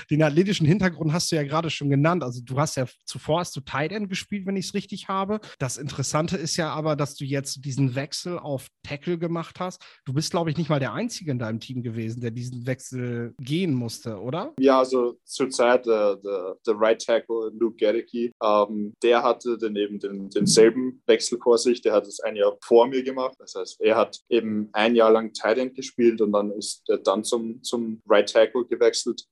den 0.09 0.23
athletischen 0.23 0.65
Hintergrund 0.65 1.13
hast 1.13 1.31
du 1.31 1.35
ja 1.35 1.43
gerade 1.43 1.69
schon 1.69 1.89
genannt. 1.89 2.23
Also 2.23 2.41
du 2.43 2.57
hast 2.59 2.77
ja 2.77 2.85
zuvor 3.05 3.39
hast 3.39 3.55
du 3.55 3.61
Tight 3.61 3.91
End 3.91 4.09
gespielt, 4.09 4.45
wenn 4.45 4.55
ich 4.55 4.67
es 4.67 4.73
richtig 4.73 5.07
habe. 5.07 5.39
Das 5.59 5.77
Interessante 5.77 6.37
ist 6.37 6.57
ja 6.57 6.71
aber, 6.71 6.95
dass 6.95 7.15
du 7.15 7.25
jetzt 7.25 7.65
diesen 7.65 7.95
Wechsel 7.95 8.39
auf 8.39 8.67
Tackle 8.83 9.17
gemacht 9.17 9.59
hast. 9.59 9.81
Du 10.05 10.13
bist, 10.13 10.31
glaube 10.31 10.49
ich, 10.49 10.57
nicht 10.57 10.69
mal 10.69 10.79
der 10.79 10.93
Einzige 10.93 11.31
in 11.31 11.39
deinem 11.39 11.59
Team 11.59 11.83
gewesen, 11.83 12.21
der 12.21 12.31
diesen 12.31 12.65
Wechsel 12.65 13.33
gehen 13.39 13.73
musste, 13.73 14.19
oder? 14.19 14.53
Ja, 14.59 14.79
also 14.79 15.19
zurzeit 15.25 15.85
der, 15.85 16.17
der, 16.17 16.55
der 16.65 16.75
Right 16.79 17.03
Tackle 17.03 17.51
Luke 17.53 17.77
Gedicke, 17.77 18.31
ähm, 18.41 18.93
der 19.01 19.23
hatte 19.23 19.57
dann 19.57 19.75
eben 19.75 19.99
den, 19.99 20.29
denselben 20.29 21.01
Wechsel 21.05 21.39
vor 21.41 21.57
sich. 21.57 21.81
Der 21.81 21.93
hat 21.93 22.07
es 22.07 22.19
ein 22.19 22.35
Jahr 22.35 22.57
vor 22.61 22.87
mir 22.87 23.03
gemacht. 23.03 23.35
Das 23.39 23.55
heißt, 23.55 23.81
er 23.81 23.95
hat 23.95 24.19
eben 24.29 24.69
ein 24.73 24.92
ein 24.93 24.95
Jahr 24.95 25.11
lang 25.11 25.33
Tight 25.33 25.57
End 25.57 25.75
gespielt 25.75 26.21
und 26.21 26.31
dann 26.31 26.51
ist 26.51 26.83
er 26.87 26.97
dann 26.97 27.23
zum, 27.23 27.61
zum 27.63 28.01
Right 28.07 28.31
Tackle 28.31 28.65
gewechselt. 28.65 29.25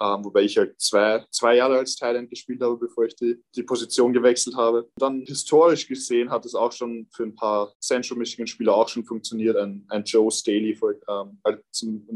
Ähm, 0.00 0.24
wobei 0.24 0.42
ich 0.42 0.58
halt 0.58 0.78
zwei, 0.78 1.24
zwei 1.30 1.56
Jahre 1.56 1.78
als 1.78 1.96
Thailand 1.96 2.28
gespielt 2.28 2.60
habe, 2.60 2.76
bevor 2.76 3.04
ich 3.04 3.16
die, 3.16 3.42
die 3.54 3.62
Position 3.62 4.12
gewechselt 4.12 4.54
habe. 4.54 4.88
Dann 4.96 5.22
historisch 5.22 5.88
gesehen 5.88 6.30
hat 6.30 6.44
es 6.44 6.54
auch 6.54 6.72
schon 6.72 7.08
für 7.12 7.22
ein 7.22 7.34
paar 7.34 7.72
Central 7.80 8.18
Michigan-Spieler 8.18 8.74
auch 8.74 8.88
schon 8.88 9.04
funktioniert. 9.04 9.56
Ein, 9.56 9.86
ein 9.88 10.04
Joe 10.04 10.30
Staley, 10.30 10.74
für, 10.74 11.00
ähm, 11.08 11.40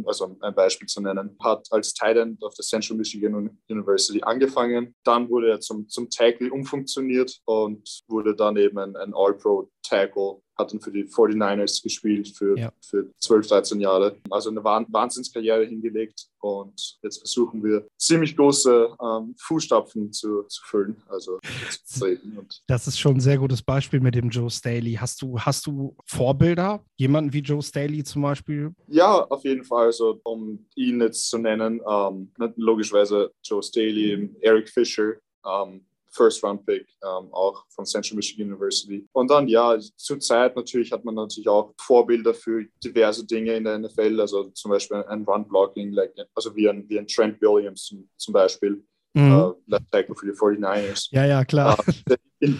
also 0.05 0.37
ein 0.41 0.55
Beispiel 0.55 0.89
zu 0.89 1.01
nennen, 1.01 1.37
hat 1.43 1.67
als 1.71 1.95
Thailand 1.95 2.43
auf 2.45 2.55
der 2.55 2.65
Central 2.65 2.99
Michigan 2.99 3.59
University 3.69 4.21
angefangen. 4.23 4.95
Dann 5.05 5.31
wurde 5.31 5.51
er 5.51 5.61
zum, 5.61 5.89
zum 5.89 6.11
Tackle 6.11 6.53
umfunktioniert 6.53 7.41
und 7.47 8.03
wurde 8.09 8.37
dann 8.37 8.59
eben 8.59 8.79
ein, 8.79 8.95
ein 8.97 9.15
All-Pro 9.15 9.71
Tackle 9.83 10.43
hat 10.61 10.73
dann 10.73 10.81
für 10.81 10.93
die 10.93 11.05
49ers 11.05 11.83
gespielt 11.83 12.29
für, 12.29 12.59
ja. 12.59 12.73
für 12.81 13.11
12, 13.19 13.49
13 13.49 13.81
Jahre. 13.81 14.17
Also 14.31 14.50
eine 14.50 14.62
Wahnsinnskarriere 14.62 15.67
hingelegt 15.67 16.26
und 16.38 16.99
jetzt 17.02 17.19
versuchen 17.19 17.62
wir 17.62 17.87
ziemlich 17.99 18.37
große 18.37 18.97
ähm, 19.02 19.35
Fußstapfen 19.38 20.12
zu, 20.12 20.45
zu 20.45 20.62
füllen, 20.64 20.97
also 21.09 21.38
zu 21.85 22.19
das 22.67 22.87
ist 22.87 22.99
schon 22.99 23.17
ein 23.17 23.21
sehr 23.21 23.38
gutes 23.38 23.62
Beispiel 23.62 24.00
mit 24.00 24.14
dem 24.14 24.31
Joe 24.31 24.50
Staley. 24.50 24.95
Hast 24.95 25.23
du, 25.23 25.38
hast 25.38 25.67
du 25.67 25.97
Vorbilder? 26.07 26.85
Jemanden 26.97 27.33
wie 27.33 27.40
Joe 27.40 27.62
Staley 27.62 28.02
zum 28.05 28.23
Beispiel? 28.23 28.73
Ja, 28.88 29.25
auf 29.25 29.45
jeden 29.45 29.64
Fall. 29.64 29.87
Also 29.87 30.21
um 30.25 30.67
ihn 30.75 31.00
jetzt 31.00 31.29
zu 31.29 31.38
nennen, 31.38 31.81
ähm, 31.88 32.33
logischerweise 32.57 33.33
Joe 33.45 33.62
Staley, 33.62 34.31
Eric 34.40 34.69
Fisher, 34.69 35.14
ähm, 35.47 35.87
First-Round-Pick, 36.12 36.87
ähm, 37.02 37.33
auch 37.33 37.64
von 37.69 37.85
Central 37.85 38.17
Michigan 38.17 38.49
University. 38.49 39.07
Und 39.12 39.31
dann, 39.31 39.49
ja, 39.49 39.79
zur 39.97 40.19
Zeit 40.21 40.57
natürlich 40.57 40.93
hat 40.93 41.05
man 41.05 41.14
natürlich 41.14 41.49
auch 41.49 41.73
Vorbilder 41.79 42.35
für 42.35 42.64
diverse 42.83 43.26
Dinge 43.26 43.55
in 43.55 43.64
der 43.64 43.79
NFL, 43.79 44.21
also 44.21 44.45
zum 44.50 44.71
Beispiel 44.71 45.05
ein 45.05 45.25
Run-Blocking, 45.25 45.93
like, 45.93 46.14
also 46.35 46.55
wie 46.57 46.69
ein, 46.69 46.88
wie 46.88 46.99
ein 46.99 47.07
Trent 47.07 47.40
Williams 47.40 47.85
zum, 47.85 48.09
zum 48.17 48.33
Beispiel, 48.33 48.85
mhm. 49.14 49.55
Left 49.67 49.90
Tackle 49.90 50.14
für 50.14 50.26
die 50.26 50.33
49ers. 50.33 51.09
Ja, 51.11 51.25
ja, 51.26 51.45
klar. 51.45 51.79
Uh, 51.79 52.14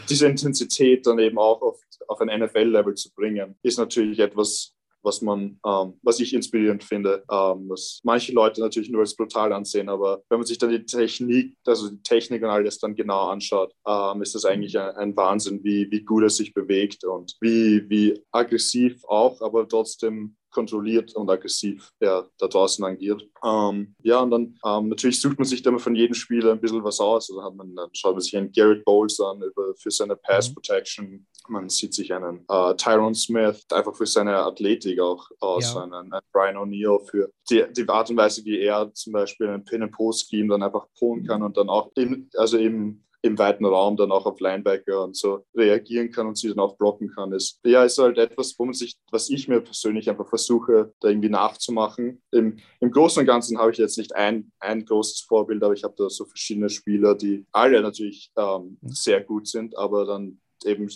diese 0.09 0.26
Intensität 0.26 1.07
dann 1.07 1.19
eben 1.19 1.38
auch 1.38 1.61
auf, 1.62 1.80
auf 2.09 2.21
ein 2.21 2.40
NFL-Level 2.40 2.95
zu 2.95 3.11
bringen, 3.14 3.57
ist 3.62 3.78
natürlich 3.78 4.19
etwas, 4.19 4.75
was 5.02 5.23
man, 5.23 5.59
ähm, 5.66 5.95
was 6.02 6.21
ich 6.21 6.35
inspirierend 6.35 6.85
finde, 6.85 7.25
ähm, 7.30 7.69
was 7.69 8.00
manche 8.04 8.33
Leute 8.33 8.61
natürlich 8.61 8.90
nur 8.90 9.00
als 9.00 9.16
brutal 9.16 9.52
ansehen, 9.52 9.88
aber 9.88 10.23
wenn 10.28 10.38
man 10.38 10.47
sich 10.47 10.59
dann 10.59 10.71
die 10.71 10.85
Technik, 10.85 11.57
also 11.66 11.90
die 11.90 12.02
Technik 12.02 12.42
und 12.42 12.50
alles 12.50 12.78
dann 12.78 12.95
genau 12.95 13.28
anschaut, 13.28 13.73
ähm, 13.87 14.23
ist 14.23 14.35
das 14.35 14.45
eigentlich 14.45 14.78
ein, 14.78 14.95
ein, 14.97 15.16
Wahnsinn, 15.16 15.62
wie, 15.64 15.90
wie 15.90 16.04
gut 16.04 16.23
er 16.23 16.30
sich 16.30 16.54
bewegt 16.54 17.04
und 17.04 17.37
wie, 17.40 17.88
wie 17.88 18.21
aggressiv 18.30 19.02
auch, 19.04 19.40
aber 19.40 19.66
trotzdem 19.69 20.37
kontrolliert 20.50 21.14
und 21.14 21.30
aggressiv 21.30 21.90
der 22.00 22.28
da 22.38 22.49
draußen 22.49 22.85
agiert. 22.85 23.26
Ähm, 23.45 23.95
ja, 24.02 24.21
und 24.21 24.30
dann 24.30 24.59
ähm, 24.64 24.88
natürlich 24.88 25.21
sucht 25.21 25.38
man 25.38 25.47
sich 25.47 25.62
dann 25.62 25.78
von 25.78 25.95
jedem 25.95 26.14
Spieler 26.14 26.52
ein 26.52 26.61
bisschen 26.61 26.85
was 26.85 27.00
aus. 27.00 27.30
Also 27.30 27.42
hat 27.42 27.54
man, 27.54 27.75
dann 27.75 27.90
schaut 27.92 28.14
man 28.14 28.21
sich 28.21 28.37
einen 28.37 28.52
Garrett 28.52 28.85
Bowles 28.85 29.21
an 29.21 29.42
über, 29.42 29.75
für 29.76 29.90
seine 29.90 30.16
Pass 30.16 30.50
mhm. 30.50 30.54
Protection. 30.54 31.26
Man 31.49 31.69
sieht 31.69 31.95
sich 31.95 32.12
einen 32.12 32.45
äh, 32.49 32.75
Tyron 32.76 33.14
Smith 33.14 33.64
einfach 33.73 33.95
für 33.95 34.07
seine 34.07 34.37
Athletik 34.37 35.00
auch 35.00 35.28
aus, 35.40 35.75
ja. 35.75 35.83
einen, 35.83 35.95
einen 35.95 36.23
Brian 36.33 36.57
O'Neill 36.57 37.00
für 37.09 37.30
die, 37.49 37.64
die 37.73 37.88
Art 37.88 38.11
und 38.11 38.16
Weise, 38.16 38.45
wie 38.45 38.61
er 38.61 38.92
zum 38.95 39.12
Beispiel 39.12 39.49
einen 39.49 39.64
Pin-and-Post-Scheme 39.64 40.49
dann 40.49 40.62
einfach 40.62 40.87
polen 40.99 41.26
kann 41.26 41.42
und 41.42 41.57
dann 41.57 41.69
auch, 41.69 41.90
eben, 41.97 42.30
also 42.37 42.59
eben 42.59 43.04
im 43.23 43.39
weiten 43.39 43.65
Raum 43.65 43.97
dann 43.97 44.12
auch 44.12 44.27
auf 44.27 44.41
Linebacker 44.41 45.05
und 45.05 45.17
so 45.17 45.45
reagieren 45.55 46.11
kann 46.11 46.27
und 46.27 46.39
sie 46.39 46.49
dann 46.49 46.59
auch 46.59 46.77
blocken 46.77 47.11
kann, 47.11 47.33
ist 47.33 47.61
ja 47.65 47.85
ist 47.85 47.99
halt 47.99 48.19
etwas, 48.19 48.59
wo 48.59 48.65
man 48.65 48.75
sich, 48.75 48.97
was 49.11 49.31
ich 49.31 49.49
mir 49.49 49.61
persönlich 49.61 50.09
einfach 50.09 50.29
versuche, 50.29 50.93
da 51.00 51.09
irgendwie 51.09 51.29
nachzumachen. 51.29 52.23
Im, 52.31 52.59
im 52.81 52.91
Großen 52.91 53.21
und 53.21 53.27
Ganzen 53.27 53.59
habe 53.59 53.73
ich 53.73 53.79
jetzt 53.79 53.99
nicht 53.99 54.15
ein, 54.15 54.53
ein 54.59 54.85
großes 54.85 55.21
Vorbild, 55.21 55.62
aber 55.62 55.75
ich 55.75 55.85
habe 55.85 55.95
da 55.97 56.09
so 56.09 56.25
verschiedene 56.25 56.71
Spieler, 56.71 57.15
die 57.15 57.47
alle 57.53 57.83
natürlich 57.83 58.31
ähm, 58.37 58.79
sehr 58.83 59.21
gut 59.23 59.49
sind, 59.49 59.77
aber 59.77 60.07
dann 60.07 60.41
eben 60.65 60.89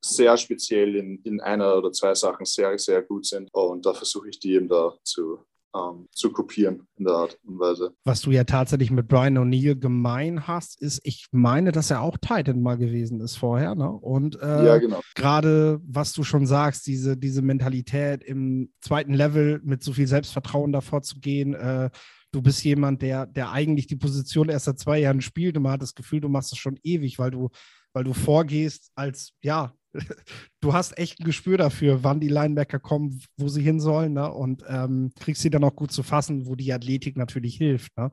sehr 0.00 0.36
speziell 0.36 0.96
in, 0.96 1.20
in 1.24 1.40
einer 1.40 1.76
oder 1.76 1.92
zwei 1.92 2.14
Sachen 2.14 2.46
sehr, 2.46 2.78
sehr 2.78 3.02
gut 3.02 3.26
sind. 3.26 3.48
Und 3.52 3.84
da 3.84 3.94
versuche 3.94 4.28
ich 4.28 4.38
die 4.38 4.54
eben 4.54 4.68
da 4.68 4.94
zu, 5.02 5.40
ähm, 5.74 6.08
zu 6.12 6.32
kopieren 6.32 6.86
in 6.96 7.04
der 7.04 7.14
Art 7.14 7.38
und 7.44 7.58
Weise. 7.58 7.94
Was 8.04 8.20
du 8.20 8.30
ja 8.30 8.44
tatsächlich 8.44 8.90
mit 8.90 9.08
Brian 9.08 9.38
O'Neill 9.38 9.78
gemein 9.78 10.46
hast, 10.46 10.80
ist, 10.80 11.00
ich 11.04 11.26
meine, 11.30 11.72
dass 11.72 11.90
er 11.90 12.02
auch 12.02 12.16
Titan 12.16 12.62
mal 12.62 12.76
gewesen 12.76 13.20
ist 13.20 13.36
vorher. 13.36 13.74
Ne? 13.74 13.90
Und 13.90 14.40
äh, 14.40 14.64
ja, 14.64 14.78
genau. 14.78 15.00
gerade, 15.14 15.80
was 15.84 16.12
du 16.12 16.24
schon 16.24 16.46
sagst, 16.46 16.86
diese, 16.86 17.16
diese 17.16 17.42
Mentalität 17.42 18.22
im 18.24 18.70
zweiten 18.80 19.14
Level 19.14 19.60
mit 19.64 19.82
so 19.82 19.92
viel 19.92 20.06
Selbstvertrauen 20.06 20.72
davor 20.72 21.02
zu 21.02 21.20
gehen, 21.20 21.54
äh, 21.54 21.90
du 22.32 22.42
bist 22.42 22.64
jemand, 22.64 23.02
der, 23.02 23.26
der 23.26 23.52
eigentlich 23.52 23.86
die 23.86 23.96
Position 23.96 24.48
erst 24.48 24.66
seit 24.66 24.78
zwei 24.78 24.98
Jahren 24.98 25.20
spielt 25.20 25.56
und 25.56 25.62
man 25.62 25.72
hat 25.72 25.82
das 25.82 25.94
Gefühl, 25.94 26.20
du 26.20 26.28
machst 26.28 26.52
das 26.52 26.58
schon 26.58 26.78
ewig, 26.82 27.18
weil 27.18 27.30
du, 27.30 27.48
weil 27.92 28.04
du 28.04 28.12
vorgehst 28.12 28.90
als, 28.94 29.32
ja, 29.42 29.72
du 30.60 30.72
hast 30.72 30.96
echt 30.98 31.20
ein 31.20 31.24
Gespür 31.24 31.56
dafür, 31.56 32.04
wann 32.04 32.20
die 32.20 32.28
Linebacker 32.28 32.78
kommen, 32.78 33.20
wo 33.36 33.48
sie 33.48 33.62
hin 33.62 33.80
sollen, 33.80 34.14
ne? 34.14 34.32
und 34.32 34.64
ähm, 34.68 35.10
kriegst 35.18 35.42
sie 35.42 35.50
dann 35.50 35.64
auch 35.64 35.74
gut 35.74 35.92
zu 35.92 36.02
fassen, 36.02 36.46
wo 36.46 36.54
die 36.54 36.72
Athletik 36.72 37.16
natürlich 37.16 37.56
hilft. 37.56 37.96
Ne? 37.96 38.10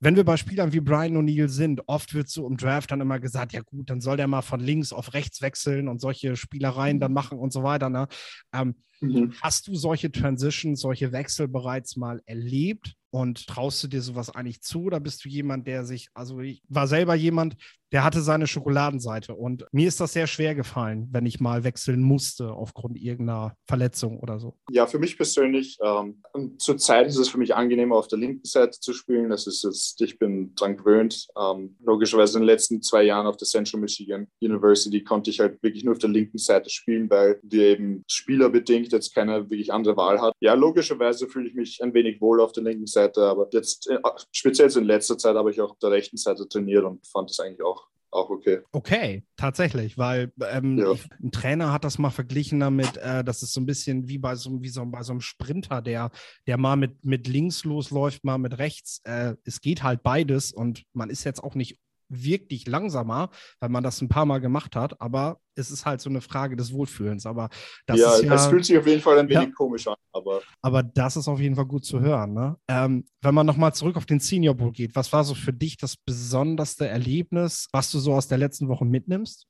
Wenn 0.00 0.16
wir 0.16 0.24
bei 0.24 0.36
Spielern 0.36 0.72
wie 0.72 0.80
Brian 0.80 1.16
O'Neill 1.16 1.48
sind, 1.48 1.82
oft 1.86 2.14
wird 2.14 2.28
so 2.28 2.46
im 2.46 2.56
Draft 2.56 2.90
dann 2.90 3.00
immer 3.00 3.20
gesagt, 3.20 3.52
ja 3.52 3.60
gut, 3.60 3.90
dann 3.90 4.00
soll 4.00 4.16
der 4.16 4.28
mal 4.28 4.42
von 4.42 4.60
links 4.60 4.92
auf 4.92 5.14
rechts 5.14 5.42
wechseln 5.42 5.88
und 5.88 6.00
solche 6.00 6.36
Spielereien 6.36 7.00
dann 7.00 7.12
machen 7.12 7.38
und 7.38 7.52
so 7.52 7.62
weiter. 7.62 7.90
Ne? 7.90 8.08
Ähm, 8.54 8.76
mhm. 9.00 9.32
Hast 9.40 9.68
du 9.68 9.74
solche 9.74 10.10
Transitions, 10.10 10.80
solche 10.80 11.12
Wechsel 11.12 11.48
bereits 11.48 11.96
mal 11.96 12.22
erlebt? 12.26 12.94
Und 13.14 13.46
traust 13.46 13.84
du 13.84 13.88
dir 13.88 14.00
sowas 14.00 14.30
eigentlich 14.30 14.62
zu 14.62 14.84
oder 14.84 14.98
bist 14.98 15.22
du 15.22 15.28
jemand, 15.28 15.66
der 15.66 15.84
sich, 15.84 16.08
also 16.14 16.40
ich 16.40 16.62
war 16.70 16.88
selber 16.88 17.14
jemand, 17.14 17.56
der 17.92 18.04
hatte 18.04 18.22
seine 18.22 18.46
Schokoladenseite 18.46 19.34
und 19.34 19.66
mir 19.70 19.86
ist 19.86 20.00
das 20.00 20.14
sehr 20.14 20.26
schwer 20.26 20.54
gefallen, 20.54 21.01
wenn 21.10 21.26
ich 21.26 21.40
mal 21.40 21.64
wechseln 21.64 22.02
musste 22.02 22.52
aufgrund 22.52 22.96
irgendeiner 22.96 23.56
Verletzung 23.66 24.20
oder 24.20 24.38
so. 24.38 24.56
Ja, 24.70 24.86
für 24.86 24.98
mich 24.98 25.16
persönlich, 25.16 25.78
ähm, 25.82 26.22
zurzeit 26.58 27.08
ist 27.08 27.16
es 27.16 27.28
für 27.28 27.38
mich 27.38 27.54
angenehmer, 27.54 27.96
auf 27.96 28.08
der 28.08 28.18
linken 28.18 28.46
Seite 28.46 28.78
zu 28.78 28.92
spielen. 28.92 29.30
Das 29.30 29.46
ist 29.46 29.64
jetzt, 29.64 30.00
ich 30.00 30.18
bin 30.18 30.54
dran 30.54 30.76
gewöhnt. 30.76 31.26
Ähm, 31.38 31.76
logischerweise 31.82 32.38
in 32.38 32.42
den 32.42 32.46
letzten 32.46 32.82
zwei 32.82 33.02
Jahren 33.02 33.26
auf 33.26 33.36
der 33.36 33.48
Central 33.48 33.80
Michigan 33.80 34.28
University 34.40 35.02
konnte 35.02 35.30
ich 35.30 35.40
halt 35.40 35.62
wirklich 35.62 35.84
nur 35.84 35.92
auf 35.92 35.98
der 35.98 36.10
linken 36.10 36.38
Seite 36.38 36.70
spielen, 36.70 37.10
weil 37.10 37.40
wir 37.42 37.64
eben 37.64 38.04
spielerbedingt 38.08 38.92
jetzt 38.92 39.14
keine 39.14 39.50
wirklich 39.50 39.72
andere 39.72 39.96
Wahl 39.96 40.20
hat. 40.20 40.34
Ja, 40.40 40.54
logischerweise 40.54 41.26
fühle 41.26 41.48
ich 41.48 41.54
mich 41.54 41.82
ein 41.82 41.94
wenig 41.94 42.20
wohl 42.20 42.40
auf 42.40 42.52
der 42.52 42.62
linken 42.62 42.86
Seite 42.86 43.32
aber 43.32 43.48
jetzt 43.52 43.88
äh, 43.88 43.98
speziell 44.30 44.70
in 44.76 44.84
letzter 44.84 45.18
Zeit 45.18 45.36
habe 45.36 45.50
ich 45.50 45.60
auch 45.60 45.72
auf 45.72 45.78
der 45.78 45.90
rechten 45.90 46.16
Seite 46.16 46.48
trainiert 46.48 46.84
und 46.84 47.06
fand 47.06 47.30
es 47.30 47.40
eigentlich 47.40 47.62
auch 47.62 47.88
auch 48.12 48.30
okay. 48.30 48.60
Okay, 48.72 49.24
tatsächlich, 49.36 49.96
weil 49.96 50.32
ähm, 50.50 50.78
ja. 50.78 50.92
ich, 50.92 51.08
ein 51.22 51.32
Trainer 51.32 51.72
hat 51.72 51.84
das 51.84 51.98
mal 51.98 52.10
verglichen 52.10 52.60
damit, 52.60 52.98
äh, 52.98 53.24
das 53.24 53.42
ist 53.42 53.54
so 53.54 53.60
ein 53.60 53.66
bisschen 53.66 54.06
wie 54.08 54.18
bei 54.18 54.34
so, 54.34 54.62
wie 54.62 54.68
so, 54.68 54.84
bei 54.86 55.02
so 55.02 55.12
einem 55.12 55.22
Sprinter, 55.22 55.80
der, 55.80 56.10
der 56.46 56.58
mal 56.58 56.76
mit, 56.76 57.04
mit 57.04 57.26
links 57.26 57.64
losläuft, 57.64 58.22
mal 58.22 58.38
mit 58.38 58.58
rechts. 58.58 59.00
Äh, 59.04 59.34
es 59.44 59.60
geht 59.60 59.82
halt 59.82 60.02
beides 60.02 60.52
und 60.52 60.84
man 60.92 61.10
ist 61.10 61.24
jetzt 61.24 61.42
auch 61.42 61.54
nicht 61.54 61.78
wirklich 62.12 62.66
langsamer, 62.66 63.30
weil 63.60 63.68
man 63.68 63.82
das 63.82 64.00
ein 64.00 64.08
paar 64.08 64.26
Mal 64.26 64.40
gemacht 64.40 64.76
hat, 64.76 65.00
aber 65.00 65.40
es 65.54 65.70
ist 65.70 65.84
halt 65.84 66.00
so 66.00 66.08
eine 66.08 66.20
Frage 66.20 66.56
des 66.56 66.72
Wohlfühlens. 66.72 67.26
Aber 67.26 67.48
das 67.86 67.98
ja, 67.98 68.14
ist 68.14 68.24
ja, 68.24 68.34
es 68.34 68.46
fühlt 68.46 68.64
sich 68.64 68.78
auf 68.78 68.86
jeden 68.86 69.02
Fall 69.02 69.18
ein 69.18 69.28
wenig 69.28 69.48
ja, 69.48 69.54
komisch 69.54 69.86
an. 69.86 69.96
Aber, 70.12 70.42
aber 70.60 70.82
das 70.82 71.16
ist 71.16 71.28
auf 71.28 71.40
jeden 71.40 71.56
Fall 71.56 71.66
gut 71.66 71.84
zu 71.84 72.00
hören. 72.00 72.32
Ne? 72.32 72.56
Ähm, 72.68 73.04
wenn 73.20 73.34
man 73.34 73.46
nochmal 73.46 73.74
zurück 73.74 73.96
auf 73.96 74.06
den 74.06 74.20
Senior 74.20 74.54
Bowl 74.54 74.72
geht, 74.72 74.94
was 74.94 75.12
war 75.12 75.24
so 75.24 75.34
für 75.34 75.52
dich 75.52 75.76
das 75.76 75.96
besonderste 75.96 76.86
Erlebnis, 76.86 77.68
was 77.72 77.90
du 77.90 77.98
so 77.98 78.14
aus 78.14 78.28
der 78.28 78.38
letzten 78.38 78.68
Woche 78.68 78.84
mitnimmst? 78.84 79.46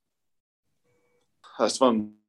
Es 1.59 1.81
waren 1.81 2.23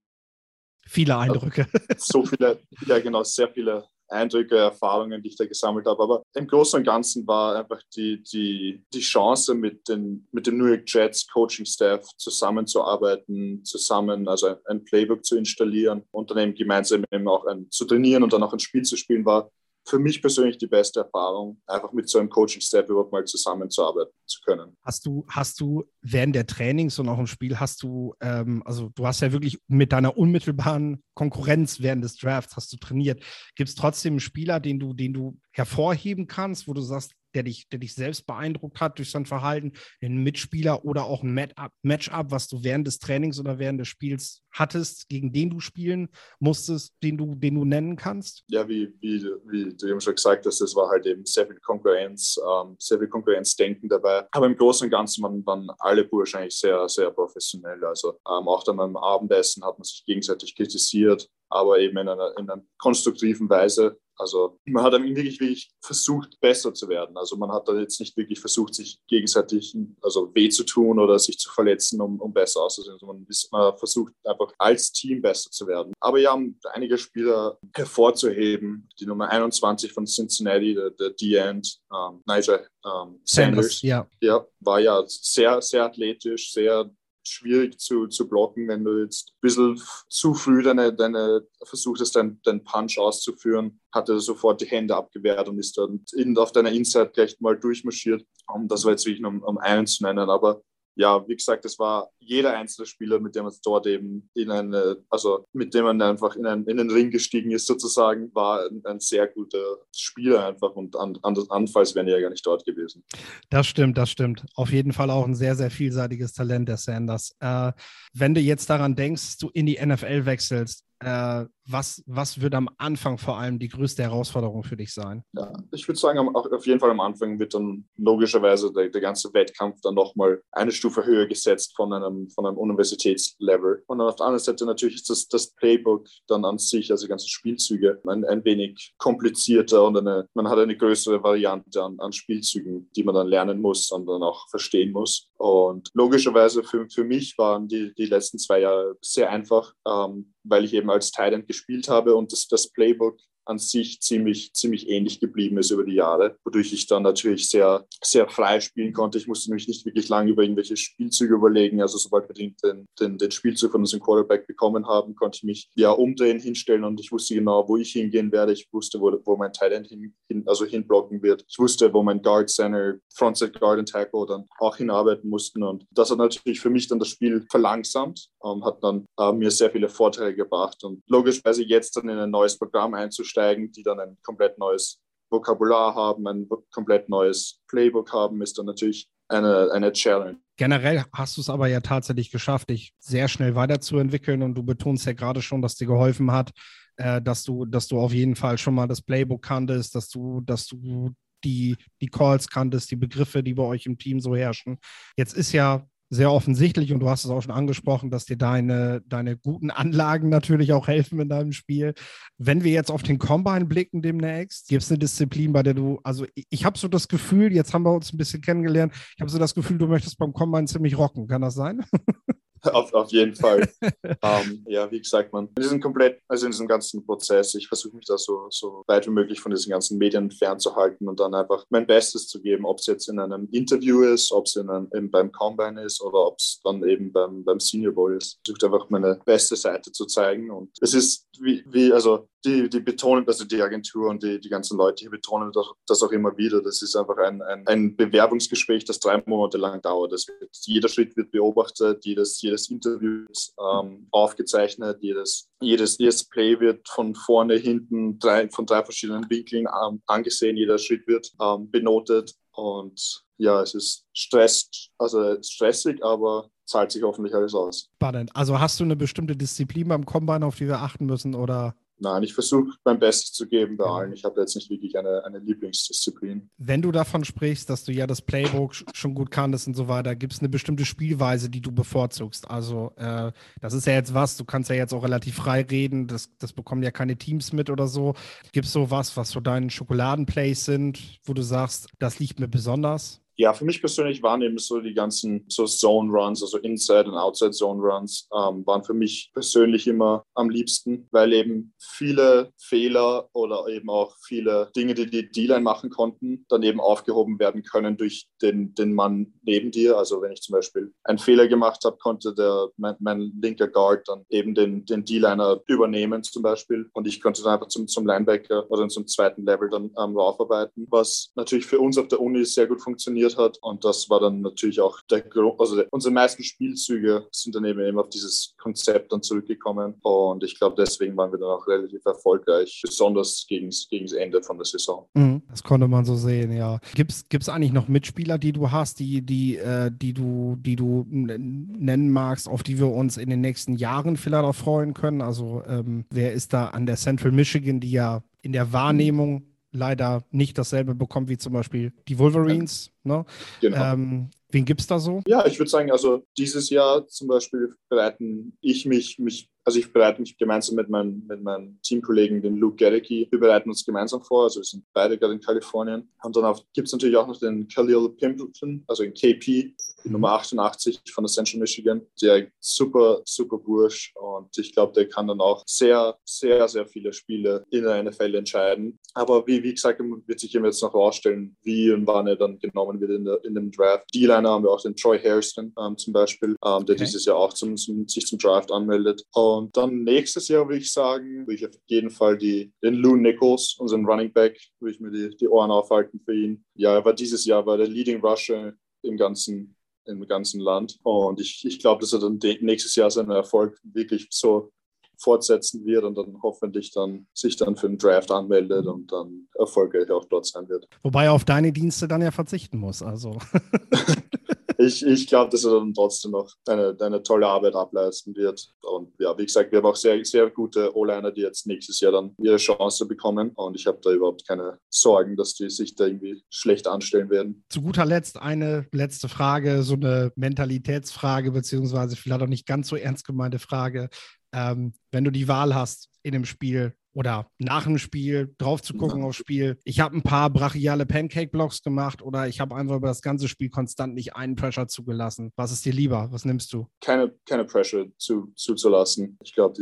viele 0.85 1.17
Eindrücke. 1.17 1.67
So 1.97 2.25
viele, 2.25 2.59
ja 2.85 2.99
genau, 2.99 3.23
sehr 3.23 3.49
viele 3.49 3.87
Eindrücke, 4.13 4.55
Erfahrungen, 4.57 5.21
die 5.21 5.29
ich 5.29 5.35
da 5.35 5.45
gesammelt 5.45 5.85
habe. 5.85 6.01
Aber 6.01 6.23
im 6.35 6.47
Großen 6.47 6.79
und 6.79 6.85
Ganzen 6.85 7.27
war 7.27 7.55
einfach 7.55 7.81
die, 7.95 8.21
die, 8.23 8.83
die 8.93 8.99
Chance, 8.99 9.53
mit, 9.55 9.87
den, 9.89 10.27
mit 10.31 10.47
dem 10.47 10.57
New 10.57 10.65
York 10.65 10.83
Jets 10.85 11.27
Coaching-Staff 11.27 12.07
zusammenzuarbeiten, 12.17 13.63
zusammen 13.65 14.27
also 14.27 14.55
ein 14.65 14.83
Playbook 14.83 15.25
zu 15.25 15.37
installieren 15.37 16.03
und 16.11 16.31
dann 16.31 16.37
eben 16.37 16.55
gemeinsam 16.55 17.03
eben 17.11 17.27
auch 17.27 17.45
ein, 17.45 17.69
zu 17.69 17.85
trainieren 17.85 18.23
und 18.23 18.33
dann 18.33 18.43
auch 18.43 18.53
ein 18.53 18.59
Spiel 18.59 18.83
zu 18.83 18.95
spielen, 18.95 19.25
war 19.25 19.49
für 19.85 19.99
mich 19.99 20.21
persönlich 20.21 20.57
die 20.57 20.67
beste 20.67 21.01
Erfahrung, 21.01 21.61
einfach 21.67 21.91
mit 21.91 22.09
so 22.09 22.19
einem 22.19 22.29
Coaching-Step 22.29 22.89
überhaupt 22.89 23.11
mal 23.11 23.25
zusammenzuarbeiten 23.25 24.13
zu 24.25 24.39
können. 24.45 24.77
Hast 24.81 25.05
du, 25.05 25.25
hast 25.27 25.59
du 25.59 25.83
während 26.01 26.35
der 26.35 26.47
Trainings 26.47 26.99
und 26.99 27.09
auch 27.09 27.19
im 27.19 27.27
Spiel, 27.27 27.59
hast 27.59 27.83
du, 27.83 28.13
ähm, 28.21 28.63
also 28.65 28.89
du 28.95 29.05
hast 29.05 29.21
ja 29.21 29.31
wirklich 29.31 29.59
mit 29.67 29.91
deiner 29.91 30.17
unmittelbaren 30.17 31.03
Konkurrenz 31.15 31.81
während 31.81 32.03
des 32.03 32.15
Drafts 32.17 32.55
hast 32.55 32.71
du 32.71 32.77
trainiert. 32.77 33.23
Gibt 33.55 33.69
es 33.69 33.75
trotzdem 33.75 34.13
einen 34.13 34.19
Spieler, 34.19 34.59
den 34.59 34.79
du, 34.79 34.93
den 34.93 35.13
du 35.13 35.37
hervorheben 35.51 36.27
kannst, 36.27 36.67
wo 36.67 36.73
du 36.73 36.81
sagst, 36.81 37.13
der 37.35 37.43
dich, 37.43 37.67
der 37.69 37.79
dich 37.79 37.93
selbst 37.93 38.25
beeindruckt 38.25 38.79
hat 38.79 38.97
durch 38.97 39.11
sein 39.11 39.25
Verhalten, 39.25 39.73
ein 40.01 40.23
Mitspieler 40.23 40.85
oder 40.85 41.05
auch 41.05 41.23
ein 41.23 41.33
Matchup, 41.81 42.31
was 42.31 42.47
du 42.47 42.63
während 42.63 42.87
des 42.87 42.99
Trainings 42.99 43.39
oder 43.39 43.59
während 43.59 43.79
des 43.79 43.87
Spiels 43.87 44.43
hattest, 44.51 45.09
gegen 45.09 45.33
den 45.33 45.49
du 45.49 45.59
spielen 45.59 46.09
musstest, 46.39 46.93
den 47.01 47.17
du, 47.17 47.35
den 47.35 47.55
du 47.55 47.65
nennen 47.65 47.95
kannst? 47.95 48.43
Ja, 48.47 48.67
wie, 48.67 48.93
wie, 49.01 49.23
wie 49.45 49.75
du 49.75 49.87
eben 49.87 49.99
schon 49.99 50.15
gesagt 50.15 50.45
hast, 50.45 50.61
es 50.61 50.75
war 50.75 50.89
halt 50.89 51.05
eben 51.05 51.25
sehr 51.25 51.47
viel 51.47 51.59
Konkurrenz, 51.59 52.37
ähm, 52.37 52.75
sehr 52.79 52.99
viel 52.99 53.07
Konkurrenzdenken 53.07 53.89
dabei. 53.89 54.27
Aber 54.31 54.45
im 54.45 54.55
Großen 54.55 54.85
und 54.85 54.91
Ganzen 54.91 55.23
waren, 55.23 55.45
waren 55.45 55.69
alle 55.79 56.05
Burschen 56.05 56.39
eigentlich 56.39 56.57
sehr, 56.57 56.87
sehr 56.87 57.11
professionell. 57.11 57.83
Also 57.83 58.09
ähm, 58.11 58.47
auch 58.47 58.63
dann 58.63 58.77
beim 58.77 58.95
Abendessen 58.95 59.63
hat 59.63 59.77
man 59.77 59.83
sich 59.83 60.03
gegenseitig 60.05 60.55
kritisiert, 60.55 61.29
aber 61.49 61.79
eben 61.79 61.97
in 61.97 62.07
einer, 62.07 62.37
in 62.37 62.49
einer 62.49 62.63
konstruktiven 62.77 63.49
Weise. 63.49 63.99
Also 64.17 64.59
man 64.65 64.83
hat 64.83 64.93
wirklich, 64.93 65.39
wirklich 65.39 65.71
versucht, 65.81 66.39
besser 66.39 66.73
zu 66.73 66.87
werden. 66.89 67.17
Also 67.17 67.35
man 67.35 67.51
hat 67.51 67.67
da 67.67 67.75
jetzt 67.75 67.99
nicht 67.99 68.15
wirklich 68.15 68.39
versucht, 68.39 68.75
sich 68.75 68.99
gegenseitig 69.07 69.75
also 70.01 70.31
weh 70.33 70.49
zu 70.49 70.63
tun 70.63 70.99
oder 70.99 71.17
sich 71.19 71.37
zu 71.37 71.51
verletzen, 71.51 72.01
um, 72.01 72.19
um 72.19 72.33
besser 72.33 72.61
auszusehen. 72.61 72.93
Also 72.93 73.07
man, 73.07 73.25
man 73.51 73.77
versucht 73.77 74.13
einfach 74.23 74.53
als 74.57 74.91
Team 74.91 75.21
besser 75.21 75.49
zu 75.49 75.67
werden. 75.67 75.93
Aber 75.99 76.19
ja, 76.19 76.33
um 76.33 76.57
einige 76.73 76.97
Spieler 76.97 77.57
hervorzuheben, 77.73 78.89
die 78.99 79.05
Nummer 79.05 79.29
21 79.29 79.91
von 79.91 80.05
Cincinnati, 80.05 80.75
der, 80.75 80.91
der 80.91 81.09
D-End, 81.11 81.79
ähm, 81.91 82.21
Nigel 82.25 82.67
ähm, 82.85 83.19
Sanders, 83.23 83.79
Sanders 83.79 83.81
ja. 83.81 84.07
ja, 84.21 84.45
war 84.59 84.79
ja 84.79 85.03
sehr, 85.07 85.61
sehr 85.61 85.85
athletisch, 85.85 86.51
sehr 86.51 86.89
schwierig 87.23 87.79
zu, 87.79 88.07
zu 88.07 88.27
blocken, 88.27 88.67
wenn 88.67 88.83
du 88.83 89.01
jetzt 89.01 89.31
ein 89.31 89.41
bisschen 89.41 89.81
zu 90.09 90.33
früh 90.33 90.61
deine, 90.63 90.93
deine 90.93 91.47
versuchtest, 91.63 92.15
deinen 92.15 92.39
dein 92.43 92.63
Punch 92.63 92.97
auszuführen, 92.97 93.79
hat 93.91 94.09
er 94.09 94.19
sofort 94.19 94.61
die 94.61 94.65
Hände 94.65 94.95
abgewehrt 94.95 95.47
und 95.49 95.59
ist 95.59 95.77
dann 95.77 96.03
auf 96.37 96.51
deiner 96.51 96.71
Inside 96.71 97.11
gleich 97.13 97.39
mal 97.39 97.57
durchmarschiert. 97.57 98.25
Um, 98.53 98.67
das 98.67 98.83
war 98.83 98.91
jetzt 98.91 99.05
wirklich 99.05 99.25
um, 99.25 99.41
um 99.41 99.57
einen 99.57 99.87
zu 99.87 100.03
nennen, 100.03 100.29
aber 100.29 100.61
ja, 100.95 101.27
wie 101.27 101.35
gesagt, 101.35 101.65
es 101.65 101.79
war 101.79 102.09
jeder 102.19 102.55
einzelne 102.55 102.85
Spieler, 102.85 103.19
mit 103.19 103.35
dem 103.35 103.45
man 103.45 103.53
dort 103.63 103.87
eben 103.87 104.29
in 104.33 104.51
eine, 104.51 104.97
also 105.09 105.45
mit 105.53 105.73
dem 105.73 105.85
man 105.85 106.01
einfach 106.01 106.35
in, 106.35 106.45
ein, 106.45 106.65
in 106.65 106.77
den 106.77 106.91
Ring 106.91 107.09
gestiegen 107.09 107.51
ist, 107.51 107.65
sozusagen, 107.65 108.33
war 108.33 108.67
ein, 108.69 108.81
ein 108.85 108.99
sehr 108.99 109.27
guter 109.27 109.77
Spieler 109.95 110.45
einfach 110.47 110.71
und 110.71 110.95
an, 110.95 111.17
an, 111.23 111.37
anfalls 111.49 111.95
wären 111.95 112.05
die 112.05 112.11
ja 112.11 112.19
gar 112.19 112.29
nicht 112.29 112.45
dort 112.45 112.65
gewesen. 112.65 113.03
Das 113.49 113.67
stimmt, 113.67 113.97
das 113.97 114.11
stimmt. 114.11 114.45
Auf 114.55 114.71
jeden 114.71 114.93
Fall 114.93 115.09
auch 115.09 115.25
ein 115.25 115.35
sehr, 115.35 115.55
sehr 115.55 115.71
vielseitiges 115.71 116.33
Talent, 116.33 116.69
der 116.69 116.77
Sanders. 116.77 117.35
Äh, 117.39 117.71
wenn 118.13 118.35
du 118.35 118.41
jetzt 118.41 118.69
daran 118.69 118.95
denkst, 118.95 119.37
du 119.39 119.49
in 119.49 119.65
die 119.65 119.83
NFL 119.83 120.25
wechselst, 120.25 120.85
äh, 121.05 121.45
was, 121.65 122.03
was 122.07 122.41
wird 122.41 122.55
am 122.55 122.69
Anfang 122.77 123.17
vor 123.17 123.37
allem 123.37 123.57
die 123.57 123.69
größte 123.69 124.03
Herausforderung 124.03 124.63
für 124.63 124.75
dich 124.75 124.93
sein? 124.93 125.23
Ja, 125.33 125.53
ich 125.71 125.87
würde 125.87 125.99
sagen, 125.99 126.19
auf 126.35 126.65
jeden 126.65 126.79
Fall 126.79 126.91
am 126.91 126.99
Anfang 126.99 127.39
wird 127.39 127.53
dann 127.53 127.85
logischerweise 127.97 128.71
der, 128.73 128.89
der 128.89 129.01
ganze 129.01 129.33
Wettkampf 129.33 129.79
dann 129.81 129.95
nochmal 129.95 130.41
eine 130.51 130.71
Stufe 130.71 131.05
höher 131.05 131.25
gesetzt 131.25 131.73
von 131.75 131.93
einem, 131.93 132.29
von 132.29 132.45
einem 132.45 132.57
Universitätslevel. 132.57 133.83
Und 133.87 133.99
dann 133.99 134.07
auf 134.07 134.15
der 134.15 134.25
anderen 134.25 134.43
Seite 134.43 134.65
natürlich 134.65 134.95
ist 134.95 135.09
das, 135.09 135.27
das 135.27 135.51
Playbook 135.55 136.07
dann 136.27 136.43
an 136.43 136.57
sich, 136.57 136.91
also 136.91 137.05
die 137.05 137.09
ganzen 137.09 137.29
Spielzüge, 137.29 138.01
ein, 138.07 138.25
ein 138.25 138.43
wenig 138.43 138.93
komplizierter 138.97 139.85
und 139.85 139.97
eine, 139.97 140.27
man 140.33 140.49
hat 140.49 140.59
eine 140.59 140.75
größere 140.75 141.23
Variante 141.23 141.81
an, 141.81 141.99
an 141.99 142.11
Spielzügen, 142.11 142.89
die 142.95 143.03
man 143.03 143.15
dann 143.15 143.27
lernen 143.27 143.61
muss 143.61 143.91
und 143.91 144.05
dann 144.05 144.23
auch 144.23 144.49
verstehen 144.49 144.91
muss. 144.91 145.29
Und 145.37 145.89
logischerweise 145.93 146.63
für, 146.63 146.87
für 146.89 147.03
mich 147.03 147.37
waren 147.37 147.67
die, 147.67 147.93
die 147.95 148.05
letzten 148.05 148.37
zwei 148.37 148.61
Jahre 148.61 148.97
sehr 149.01 149.29
einfach, 149.29 149.73
ähm, 149.87 150.33
weil 150.43 150.65
ich 150.65 150.73
eben 150.73 150.89
als 150.89 151.11
Thailand 151.11 151.47
gespielt 151.47 151.87
habe 151.87 152.15
und 152.15 152.31
das, 152.31 152.47
das 152.47 152.69
Playbook 152.69 153.17
an 153.45 153.59
sich 153.59 154.01
ziemlich, 154.01 154.53
ziemlich 154.53 154.89
ähnlich 154.89 155.19
geblieben 155.19 155.57
ist 155.57 155.71
über 155.71 155.83
die 155.83 155.95
Jahre, 155.95 156.37
wodurch 156.43 156.73
ich 156.73 156.87
dann 156.87 157.03
natürlich 157.03 157.49
sehr, 157.49 157.85
sehr 158.03 158.27
frei 158.29 158.59
spielen 158.59 158.93
konnte. 158.93 159.17
Ich 159.17 159.27
musste 159.27 159.49
nämlich 159.49 159.67
nicht 159.67 159.85
wirklich 159.85 160.09
lange 160.09 160.31
über 160.31 160.43
irgendwelche 160.43 160.77
Spielzüge 160.77 161.35
überlegen. 161.35 161.81
Also 161.81 161.97
sobald 161.97 162.29
wir 162.29 162.33
den, 162.33 162.55
den, 162.99 163.17
den 163.17 163.31
Spielzug 163.31 163.71
von 163.71 163.81
unserem 163.81 164.01
Quarterback 164.01 164.47
bekommen 164.47 164.87
haben, 164.87 165.15
konnte 165.15 165.37
ich 165.37 165.43
mich 165.43 165.69
ja 165.75 165.91
umdrehen, 165.91 166.39
hinstellen 166.39 166.83
und 166.83 166.99
ich 166.99 167.11
wusste 167.11 167.35
genau, 167.35 167.67
wo 167.67 167.77
ich 167.77 167.91
hingehen 167.91 168.31
werde. 168.31 168.53
Ich 168.53 168.67
wusste, 168.71 168.99
wo, 168.99 169.19
wo 169.25 169.37
mein 169.37 169.53
Tight 169.53 169.71
End 169.71 169.87
hin, 169.87 170.13
hin, 170.27 170.43
also 170.45 170.65
hinblocken 170.65 171.21
wird. 171.21 171.45
Ich 171.47 171.59
wusste, 171.59 171.93
wo 171.93 172.03
mein 172.03 172.21
Guard 172.21 172.49
Center, 172.49 172.95
Frontside 173.13 173.51
Guard 173.51 173.79
und 173.79 173.89
Tackle 173.89 174.25
dann 174.27 174.45
auch 174.59 174.77
hinarbeiten 174.77 175.29
mussten 175.29 175.63
und 175.63 175.85
das 175.91 176.11
hat 176.11 176.17
natürlich 176.17 176.59
für 176.59 176.69
mich 176.69 176.87
dann 176.87 176.99
das 176.99 177.09
Spiel 177.09 177.45
verlangsamt, 177.49 178.29
ähm, 178.43 178.63
hat 178.65 178.83
dann 178.83 179.05
äh, 179.19 179.31
mir 179.31 179.51
sehr 179.51 179.71
viele 179.71 179.89
Vorteile 179.89 180.35
gebracht 180.35 180.83
und 180.83 181.01
logischerweise 181.07 181.63
jetzt 181.63 181.95
dann 181.95 182.09
in 182.09 182.17
ein 182.17 182.31
neues 182.31 182.57
Programm 182.57 182.93
einzusteigen, 182.93 183.32
einsteigen, 183.33 183.71
die 183.71 183.83
dann 183.83 183.99
ein 183.99 184.17
komplett 184.23 184.57
neues 184.57 185.01
Vokabular 185.29 185.95
haben, 185.95 186.27
ein 186.27 186.47
komplett 186.71 187.09
neues 187.09 187.61
Playbook 187.67 188.13
haben, 188.13 188.41
ist 188.41 188.57
dann 188.57 188.67
natürlich 188.67 189.09
eine, 189.29 189.71
eine 189.71 189.91
Challenge. 189.91 190.37
Generell 190.57 191.05
hast 191.11 191.37
du 191.37 191.41
es 191.41 191.49
aber 191.49 191.67
ja 191.67 191.79
tatsächlich 191.79 192.29
geschafft, 192.29 192.69
dich 192.69 192.93
sehr 192.99 193.27
schnell 193.27 193.55
weiterzuentwickeln 193.55 194.43
und 194.43 194.53
du 194.55 194.63
betonst 194.63 195.05
ja 195.05 195.13
gerade 195.13 195.41
schon, 195.41 195.61
dass 195.61 195.75
dir 195.75 195.87
geholfen 195.87 196.31
hat, 196.31 196.51
äh, 196.97 197.21
dass 197.21 197.43
du, 197.43 197.65
dass 197.65 197.87
du 197.87 197.99
auf 197.99 198.13
jeden 198.13 198.35
Fall 198.35 198.57
schon 198.59 198.75
mal 198.75 198.87
das 198.87 199.01
Playbook 199.01 199.41
kanntest, 199.41 199.95
dass 199.95 200.09
du, 200.09 200.41
dass 200.41 200.67
du 200.67 201.11
die, 201.43 201.75
die 201.99 202.07
Calls 202.07 202.47
kanntest, 202.47 202.91
die 202.91 202.95
Begriffe, 202.95 203.41
die 203.41 203.55
bei 203.55 203.63
euch 203.63 203.85
im 203.87 203.97
Team 203.97 204.19
so 204.19 204.35
herrschen. 204.35 204.77
Jetzt 205.17 205.33
ist 205.33 205.51
ja 205.51 205.85
sehr 206.13 206.31
offensichtlich 206.31 206.93
und 206.93 206.99
du 206.99 207.09
hast 207.09 207.25
es 207.25 207.31
auch 207.31 207.41
schon 207.41 207.51
angesprochen, 207.51 208.11
dass 208.11 208.25
dir 208.25 208.37
deine, 208.37 209.01
deine 209.07 209.35
guten 209.35 209.71
Anlagen 209.71 210.29
natürlich 210.29 210.71
auch 210.71 210.87
helfen 210.87 211.19
in 211.19 211.27
deinem 211.29 211.53
Spiel. 211.53 211.93
Wenn 212.37 212.63
wir 212.63 212.71
jetzt 212.71 212.91
auf 212.91 213.01
den 213.01 213.17
Combine 213.17 213.65
blicken 213.65 214.01
demnächst, 214.01 214.67
gibt 214.67 214.83
es 214.83 214.91
eine 214.91 214.99
Disziplin, 214.99 215.53
bei 215.53 215.63
der 215.63 215.73
du, 215.73 215.99
also 216.03 216.25
ich, 216.35 216.45
ich 216.49 216.65
habe 216.65 216.77
so 216.77 216.87
das 216.87 217.07
Gefühl, 217.07 217.51
jetzt 217.51 217.73
haben 217.73 217.83
wir 217.83 217.93
uns 217.93 218.13
ein 218.13 218.17
bisschen 218.17 218.41
kennengelernt, 218.41 218.93
ich 219.15 219.21
habe 219.21 219.31
so 219.31 219.39
das 219.39 219.55
Gefühl, 219.55 219.79
du 219.79 219.87
möchtest 219.87 220.17
beim 220.19 220.33
Combine 220.33 220.65
ziemlich 220.65 220.97
rocken. 220.97 221.27
Kann 221.27 221.41
das 221.41 221.55
sein? 221.55 221.81
auf, 222.71 222.93
auf 222.93 223.11
jeden 223.11 223.35
Fall. 223.35 223.69
ähm, 224.21 224.65
ja, 224.67 224.89
wie 224.89 224.99
gesagt, 224.99 225.33
man, 225.33 225.47
in 225.55 225.61
diesem 225.61 225.81
komplett, 225.81 226.21
also 226.27 226.45
in 226.45 226.51
diesem 226.51 226.67
ganzen 226.67 227.05
Prozess, 227.05 227.53
ich 227.55 227.67
versuche 227.67 227.95
mich 227.95 228.05
da 228.05 228.17
so, 228.17 228.47
so 228.49 228.83
weit 228.87 229.05
wie 229.05 229.11
möglich 229.11 229.39
von 229.39 229.51
diesen 229.51 229.69
ganzen 229.69 229.97
Medien 229.97 230.31
fernzuhalten 230.31 231.07
und 231.07 231.19
dann 231.19 231.33
einfach 231.33 231.65
mein 231.69 231.85
Bestes 231.85 232.27
zu 232.27 232.41
geben, 232.41 232.65
ob 232.65 232.79
es 232.79 232.85
jetzt 232.85 233.09
in 233.09 233.19
einem 233.19 233.47
Interview 233.51 234.01
ist, 234.03 234.31
ob 234.31 234.45
es 234.45 234.55
in 234.55 234.69
einem, 234.69 234.89
beim 235.11 235.31
Combine 235.31 235.83
ist 235.83 236.01
oder 236.01 236.27
ob 236.27 236.37
es 236.39 236.59
dann 236.63 236.83
eben 236.87 237.11
beim, 237.11 237.43
beim 237.43 237.59
Senior 237.59 237.93
Bowl 237.93 238.15
ist. 238.15 238.39
Ich 238.47 238.53
versuche 238.53 238.73
einfach 238.73 238.89
meine 238.89 239.19
beste 239.25 239.55
Seite 239.55 239.91
zu 239.91 240.05
zeigen 240.05 240.49
und 240.49 240.69
es 240.81 240.93
ist 240.93 241.27
wie, 241.39 241.63
wie 241.67 241.91
also 241.91 242.27
die, 242.45 242.69
die 242.69 242.79
betonen, 242.79 243.25
also 243.27 243.45
die 243.45 243.61
Agentur 243.61 244.09
und 244.09 244.21
die, 244.21 244.39
die 244.39 244.49
ganzen 244.49 244.77
Leute 244.77 245.01
hier 245.01 245.09
betonen 245.09 245.51
das 245.87 246.03
auch 246.03 246.11
immer 246.11 246.35
wieder. 246.37 246.61
Das 246.61 246.81
ist 246.81 246.95
einfach 246.95 247.17
ein, 247.17 247.41
ein, 247.41 247.65
ein 247.67 247.95
Bewerbungsgespräch, 247.95 248.85
das 248.85 248.99
drei 248.99 249.21
Monate 249.25 249.57
lang 249.57 249.81
dauert. 249.81 250.11
Das 250.11 250.27
wird, 250.27 250.49
jeder 250.63 250.89
Schritt 250.89 251.15
wird 251.15 251.31
beobachtet, 251.31 252.05
jedes, 252.05 252.41
jedes 252.41 252.69
Interview 252.69 253.25
ist 253.29 253.53
ähm, 253.59 254.07
aufgezeichnet, 254.11 254.97
jedes, 255.01 255.49
jedes, 255.61 255.97
jedes 255.97 256.23
Play 256.25 256.59
wird 256.59 256.87
von 256.87 257.15
vorne, 257.15 257.55
hinten, 257.55 258.19
drei, 258.19 258.49
von 258.49 258.65
drei 258.65 258.83
verschiedenen 258.83 259.29
Winkeln 259.29 259.67
ähm, 259.67 260.01
angesehen, 260.05 260.57
jeder 260.57 260.77
Schritt 260.77 261.07
wird 261.07 261.31
ähm, 261.41 261.71
benotet. 261.71 262.35
Und 262.51 263.23
ja, 263.37 263.61
es 263.61 263.73
ist 263.73 264.05
Stress, 264.13 264.69
also 264.97 265.41
stressig, 265.41 266.03
aber 266.03 266.49
zahlt 266.65 266.91
sich 266.91 267.03
hoffentlich 267.03 267.33
alles 267.33 267.53
aus. 267.53 267.89
Spannend. 267.95 268.35
Also 268.35 268.59
hast 268.59 268.79
du 268.79 268.83
eine 268.83 268.95
bestimmte 268.95 269.35
Disziplin 269.35 269.87
beim 269.87 270.05
Combine, 270.05 270.45
auf 270.45 270.55
die 270.55 270.67
wir 270.67 270.79
achten 270.79 271.05
müssen, 271.05 271.35
oder? 271.35 271.75
Nein, 272.03 272.23
ich 272.23 272.33
versuche 272.33 272.75
mein 272.83 272.99
Bestes 272.99 273.31
zu 273.31 273.47
geben 273.47 273.77
bei 273.77 273.85
allen. 273.85 274.11
Ich 274.11 274.25
habe 274.25 274.41
jetzt 274.41 274.55
nicht 274.55 274.69
wirklich 274.69 274.97
eine, 274.97 275.23
eine 275.23 275.39
Lieblingsdisziplin. 275.39 276.49
Wenn 276.57 276.81
du 276.81 276.91
davon 276.91 277.23
sprichst, 277.23 277.69
dass 277.69 277.85
du 277.85 277.93
ja 277.93 278.05
das 278.07 278.21
Playbook 278.21 278.75
schon 278.93 279.15
gut 279.15 279.31
kanntest 279.31 279.67
und 279.67 279.73
so 279.73 279.87
weiter, 279.87 280.13
gibt 280.13 280.33
es 280.33 280.39
eine 280.39 280.49
bestimmte 280.49 280.83
Spielweise, 280.83 281.49
die 281.49 281.61
du 281.61 281.71
bevorzugst? 281.71 282.51
Also, 282.51 282.91
äh, 282.97 283.31
das 283.61 283.73
ist 283.73 283.87
ja 283.87 283.93
jetzt 283.93 284.13
was, 284.13 284.35
du 284.35 284.43
kannst 284.43 284.69
ja 284.69 284.75
jetzt 284.75 284.93
auch 284.93 285.03
relativ 285.03 285.35
frei 285.35 285.61
reden, 285.61 286.07
das, 286.07 286.29
das 286.39 286.51
bekommen 286.51 286.83
ja 286.83 286.91
keine 286.91 287.15
Teams 287.15 287.53
mit 287.53 287.69
oder 287.69 287.87
so. 287.87 288.15
Gibt 288.51 288.65
es 288.65 288.73
so 288.73 288.91
was, 288.91 289.15
was 289.15 289.29
so 289.29 289.39
deine 289.39 289.69
Schokoladenplays 289.69 290.65
sind, 290.65 291.21
wo 291.23 291.33
du 291.33 291.41
sagst, 291.41 291.87
das 291.99 292.19
liegt 292.19 292.37
mir 292.37 292.49
besonders? 292.49 293.22
Ja, 293.35 293.53
für 293.53 293.65
mich 293.65 293.79
persönlich 293.79 294.21
waren 294.21 294.41
eben 294.41 294.57
so 294.57 294.79
die 294.79 294.93
ganzen 294.93 295.45
so 295.47 295.65
Zone 295.65 296.11
Runs, 296.11 296.41
also 296.43 296.57
Inside 296.59 297.05
und 297.05 297.15
Outside 297.15 297.51
Zone 297.51 297.81
Runs, 297.81 298.27
ähm, 298.31 298.65
waren 298.65 298.83
für 298.83 298.93
mich 298.93 299.31
persönlich 299.33 299.87
immer 299.87 300.23
am 300.35 300.49
liebsten, 300.49 301.07
weil 301.11 301.33
eben 301.33 301.73
viele 301.79 302.51
Fehler 302.59 303.29
oder 303.33 303.67
eben 303.67 303.89
auch 303.89 304.15
viele 304.23 304.71
Dinge, 304.75 304.93
die 304.93 305.09
die 305.09 305.29
D-Line 305.29 305.61
machen 305.61 305.89
konnten, 305.89 306.45
dann 306.49 306.63
eben 306.63 306.79
aufgehoben 306.79 307.39
werden 307.39 307.63
können 307.63 307.97
durch 307.97 308.27
den, 308.41 308.75
den 308.75 308.93
Mann 308.93 309.33
neben 309.41 309.71
dir. 309.71 309.97
Also 309.97 310.21
wenn 310.21 310.31
ich 310.31 310.41
zum 310.41 310.53
Beispiel 310.53 310.93
einen 311.03 311.17
Fehler 311.17 311.47
gemacht 311.47 311.83
habe, 311.85 311.97
konnte 311.97 312.35
der, 312.35 312.69
mein, 312.77 312.95
mein 312.99 313.31
linker 313.41 313.67
Guard 313.67 314.07
dann 314.07 314.25
eben 314.29 314.53
den, 314.53 314.85
D-Liner 314.85 315.59
übernehmen 315.67 316.23
zum 316.23 316.43
Beispiel 316.43 316.89
und 316.93 317.07
ich 317.07 317.19
konnte 317.19 317.41
dann 317.41 317.53
einfach 317.53 317.67
zum, 317.67 317.87
zum 317.87 318.05
Linebacker 318.05 318.69
oder 318.69 318.87
zum 318.87 319.07
zweiten 319.07 319.45
Level 319.45 319.69
dann 319.69 319.85
ähm, 319.97 320.17
aufarbeiten, 320.17 320.85
was 320.89 321.31
natürlich 321.35 321.65
für 321.65 321.79
uns 321.79 321.97
auf 321.97 322.07
der 322.07 322.21
Uni 322.21 322.45
sehr 322.45 322.67
gut 322.67 322.81
funktioniert 322.81 323.22
funktioniert 323.23 323.37
hat. 323.37 323.57
Und 323.61 323.83
das 323.83 324.09
war 324.09 324.19
dann 324.19 324.41
natürlich 324.41 324.79
auch 324.79 324.99
der 325.09 325.21
Grund, 325.21 325.59
also 325.59 325.83
unsere 325.91 326.13
meisten 326.13 326.43
Spielzüge 326.43 327.27
sind 327.31 327.55
dann 327.55 327.65
eben 327.65 327.97
auf 327.97 328.09
dieses 328.09 328.55
Konzept 328.57 329.11
dann 329.11 329.21
zurückgekommen. 329.21 329.95
Und 330.01 330.43
ich 330.43 330.57
glaube, 330.57 330.75
deswegen 330.77 331.15
waren 331.17 331.31
wir 331.31 331.39
dann 331.39 331.49
auch 331.49 331.67
relativ 331.67 332.05
erfolgreich, 332.05 332.81
besonders 332.83 333.45
gegen, 333.47 333.69
gegen 333.89 334.05
das 334.05 334.13
Ende 334.13 334.41
von 334.41 334.57
der 334.57 334.65
Saison. 334.65 335.07
Mhm, 335.13 335.43
das 335.49 335.63
konnte 335.63 335.87
man 335.87 336.05
so 336.05 336.15
sehen, 336.15 336.51
ja. 336.51 336.79
Gibt 336.95 337.11
es 337.11 337.49
eigentlich 337.49 337.73
noch 337.73 337.87
Mitspieler, 337.87 338.37
die 338.37 338.53
du 338.53 338.71
hast, 338.71 338.99
die, 338.99 339.21
die, 339.21 339.57
äh, 339.57 339.91
die, 339.91 340.13
du, 340.13 340.55
die 340.59 340.75
du 340.75 341.05
nennen 341.09 342.11
magst, 342.11 342.47
auf 342.47 342.63
die 342.63 342.79
wir 342.79 342.89
uns 342.89 343.17
in 343.17 343.29
den 343.29 343.41
nächsten 343.41 343.75
Jahren 343.75 344.17
vielleicht 344.17 344.45
auch 344.45 344.55
freuen 344.55 344.93
können? 344.93 345.21
Also 345.21 345.63
ähm, 345.67 346.05
wer 346.09 346.33
ist 346.33 346.53
da 346.53 346.67
an 346.67 346.85
der 346.85 346.95
Central 346.95 347.31
Michigan, 347.31 347.79
die 347.79 347.91
ja 347.91 348.23
in 348.41 348.51
der 348.51 348.73
Wahrnehmung 348.73 349.52
leider 349.73 350.23
nicht 350.31 350.57
dasselbe 350.57 350.95
bekommt 350.95 351.29
wie 351.29 351.37
zum 351.37 351.53
Beispiel 351.53 351.91
die 352.07 352.17
Wolverines. 352.19 352.91
Ne? 353.03 353.25
Genau. 353.59 353.93
Ähm, 353.93 354.29
wen 354.49 354.65
gibt 354.65 354.81
es 354.81 354.87
da 354.87 354.99
so? 354.99 355.21
Ja, 355.27 355.45
ich 355.45 355.59
würde 355.59 355.69
sagen, 355.69 355.91
also 355.91 356.25
dieses 356.37 356.69
Jahr 356.69 357.05
zum 357.07 357.27
Beispiel 357.27 357.75
bereiten 357.89 358.57
ich 358.61 358.85
mich, 358.85 359.19
mich 359.19 359.49
also 359.65 359.79
ich 359.79 359.91
bereite 359.91 360.21
mich 360.21 360.37
gemeinsam 360.37 360.75
mit, 360.75 360.89
mein, 360.89 361.23
mit 361.27 361.41
meinem 361.41 361.79
Teamkollegen, 361.81 362.41
den 362.41 362.57
Luke 362.57 362.75
Gerecki, 362.75 363.27
wir 363.31 363.39
bereiten 363.39 363.69
uns 363.69 363.85
gemeinsam 363.85 364.21
vor. 364.21 364.43
Also 364.43 364.59
wir 364.59 364.65
sind 364.65 364.83
beide 364.93 365.17
gerade 365.17 365.33
in 365.33 365.39
Kalifornien. 365.39 366.09
Und 366.21 366.35
dann 366.35 366.55
gibt 366.73 366.87
es 366.87 366.91
natürlich 366.91 367.15
auch 367.15 367.27
noch 367.27 367.39
den 367.39 367.67
Khalil 367.67 368.09
Pimpleton, 368.09 368.83
also 368.87 369.03
den 369.03 369.13
KP, 369.13 369.73
die 370.03 370.09
Nummer 370.09 370.33
88 370.33 371.01
von 371.13 371.23
der 371.23 371.31
Central 371.31 371.61
Michigan. 371.61 372.01
Der 372.21 372.47
super, 372.59 373.21
super 373.25 373.57
Bursch. 373.57 374.13
Und 374.15 374.57
ich 374.57 374.73
glaube, 374.73 374.93
der 374.93 375.07
kann 375.07 375.27
dann 375.27 375.39
auch 375.39 375.63
sehr, 375.65 376.17
sehr, 376.25 376.67
sehr 376.67 376.85
viele 376.85 377.13
Spiele 377.13 377.65
in 377.71 377.83
der 377.83 378.03
NFL 378.03 378.35
entscheiden. 378.35 378.99
Aber 379.13 379.45
wie, 379.47 379.63
wie 379.63 379.73
gesagt, 379.73 380.01
wird 380.27 380.39
sich 380.39 380.53
eben 380.55 380.65
jetzt 380.65 380.81
noch 380.81 380.93
herausstellen, 380.93 381.55
wie 381.63 381.91
und 381.91 382.05
wann 382.07 382.27
er 382.27 382.35
dann 382.35 382.59
genommen 382.59 382.99
wird 382.99 383.11
in, 383.11 383.25
der, 383.25 383.43
in 383.45 383.55
dem 383.55 383.71
Draft. 383.71 384.05
D-Liner 384.13 384.49
haben 384.49 384.63
wir 384.63 384.71
auch 384.71 384.81
den 384.81 384.95
Troy 384.95 385.19
Hairston 385.19 385.73
ähm, 385.79 385.97
zum 385.97 386.13
Beispiel, 386.13 386.55
ähm, 386.65 386.85
der 386.85 386.95
okay. 386.95 387.05
dieses 387.05 387.25
Jahr 387.25 387.37
auch 387.37 387.53
zum, 387.53 387.77
zum, 387.77 388.07
sich 388.07 388.25
zum 388.25 388.39
Draft 388.39 388.71
anmeldet. 388.71 389.23
Und 389.33 389.52
dann 389.73 390.03
nächstes 390.03 390.47
Jahr 390.47 390.67
würde 390.67 390.79
ich 390.79 390.91
sagen, 390.91 391.47
würde 391.47 391.55
ich 391.55 391.65
auf 391.65 391.75
jeden 391.87 392.09
Fall 392.09 392.37
die, 392.37 392.71
den 392.83 392.95
Lou 392.95 393.15
Nichols, 393.15 393.75
unseren 393.79 394.05
Running 394.05 394.31
Back, 394.31 394.59
würde 394.79 394.93
ich 394.93 394.99
mir 394.99 395.11
die, 395.11 395.35
die 395.35 395.47
Ohren 395.47 395.71
aufhalten 395.71 396.19
für 396.23 396.35
ihn. 396.35 396.63
Ja, 396.75 396.93
er 396.93 397.05
war 397.05 397.13
dieses 397.13 397.45
Jahr 397.45 397.65
war 397.65 397.77
der 397.77 397.87
Leading 397.87 398.21
Rusher 398.21 398.73
im 399.01 399.17
ganzen 399.17 399.75
im 400.05 400.25
ganzen 400.27 400.59
Land. 400.59 400.99
Und 401.03 401.39
ich, 401.39 401.63
ich 401.65 401.79
glaube, 401.79 402.01
dass 402.01 402.13
er 402.13 402.19
dann 402.19 402.39
nächstes 402.61 402.95
Jahr 402.95 403.09
seinen 403.09 403.31
Erfolg 403.31 403.79
wirklich 403.83 404.27
so 404.29 404.71
fortsetzen 405.17 405.85
wird 405.85 406.03
und 406.03 406.17
dann 406.17 406.41
hoffentlich 406.41 406.91
dann 406.91 407.27
sich 407.33 407.55
dann 407.55 407.75
für 407.75 407.87
den 407.87 407.97
Draft 407.97 408.31
anmeldet 408.31 408.87
und 408.87 409.11
dann 409.11 409.47
erfolgreich 409.57 410.09
auch 410.11 410.25
dort 410.25 410.45
sein 410.45 410.67
wird. 410.67 410.87
Wobei 411.01 411.25
er 411.25 411.33
auf 411.33 411.45
deine 411.45 411.71
Dienste 411.71 412.07
dann 412.07 412.21
ja 412.21 412.31
verzichten 412.31 412.77
muss. 412.77 413.01
Also. 413.01 413.37
ich, 414.77 415.05
ich 415.05 415.27
glaube, 415.27 415.51
dass 415.51 415.63
er 415.63 415.79
dann 415.79 415.93
trotzdem 415.93 416.31
noch 416.31 416.51
eine, 416.67 416.95
eine 416.99 417.23
tolle 417.23 417.47
Arbeit 417.47 417.75
ableisten 417.75 418.35
wird. 418.35 418.69
Und 418.81 419.13
ja, 419.19 419.37
wie 419.37 419.45
gesagt, 419.45 419.71
wir 419.71 419.79
haben 419.79 419.85
auch 419.85 419.95
sehr, 419.95 420.23
sehr 420.25 420.49
gute 420.49 420.95
O-Liner, 420.95 421.31
die 421.31 421.41
jetzt 421.41 421.67
nächstes 421.67 421.99
Jahr 421.99 422.11
dann 422.11 422.35
ihre 422.37 422.57
Chance 422.57 423.05
bekommen. 423.05 423.51
Und 423.55 423.75
ich 423.75 423.87
habe 423.87 423.99
da 424.01 424.11
überhaupt 424.11 424.47
keine 424.47 424.79
Sorgen, 424.89 425.35
dass 425.35 425.53
die 425.55 425.69
sich 425.69 425.95
da 425.95 426.05
irgendwie 426.05 426.43
schlecht 426.49 426.87
anstellen 426.87 427.29
werden. 427.29 427.63
Zu 427.69 427.81
guter 427.81 428.05
Letzt 428.05 428.41
eine 428.41 428.87
letzte 428.91 429.29
Frage, 429.29 429.83
so 429.83 429.95
eine 429.95 430.31
Mentalitätsfrage, 430.35 431.51
beziehungsweise 431.51 432.15
vielleicht 432.15 432.41
auch 432.41 432.47
nicht 432.47 432.65
ganz 432.65 432.87
so 432.87 432.95
ernst 432.95 433.25
gemeinte 433.25 433.59
Frage. 433.59 434.09
Ähm, 434.53 434.93
wenn 435.11 435.23
du 435.23 435.31
die 435.31 435.47
Wahl 435.47 435.73
hast 435.73 436.09
in 436.21 436.33
dem 436.33 436.45
Spiel, 436.45 436.93
oder 437.13 437.47
nach 437.59 437.83
dem 437.83 437.97
Spiel 437.97 438.53
drauf 438.57 438.81
zu 438.81 438.93
gucken 438.95 439.23
aufs 439.23 439.37
Spiel. 439.37 439.77
Ich 439.83 439.99
habe 439.99 440.15
ein 440.15 440.23
paar 440.23 440.49
brachiale 440.49 441.05
Pancake-Blocks 441.05 441.83
gemacht 441.83 442.21
oder 442.21 442.47
ich 442.47 442.59
habe 442.59 442.75
einfach 442.75 442.95
über 442.95 443.07
das 443.07 443.21
ganze 443.21 443.47
Spiel 443.47 443.69
konstant 443.69 444.13
nicht 444.13 444.35
einen 444.35 444.55
Pressure 444.55 444.87
zugelassen. 444.87 445.51
Was 445.55 445.71
ist 445.71 445.85
dir 445.85 445.93
lieber? 445.93 446.27
Was 446.31 446.45
nimmst 446.45 446.73
du? 446.73 446.87
Keine, 447.01 447.33
keine 447.47 447.65
Pressure 447.65 448.07
zu, 448.17 448.51
zuzulassen. 448.55 449.37
Ich 449.43 449.53
glaube, 449.53 449.75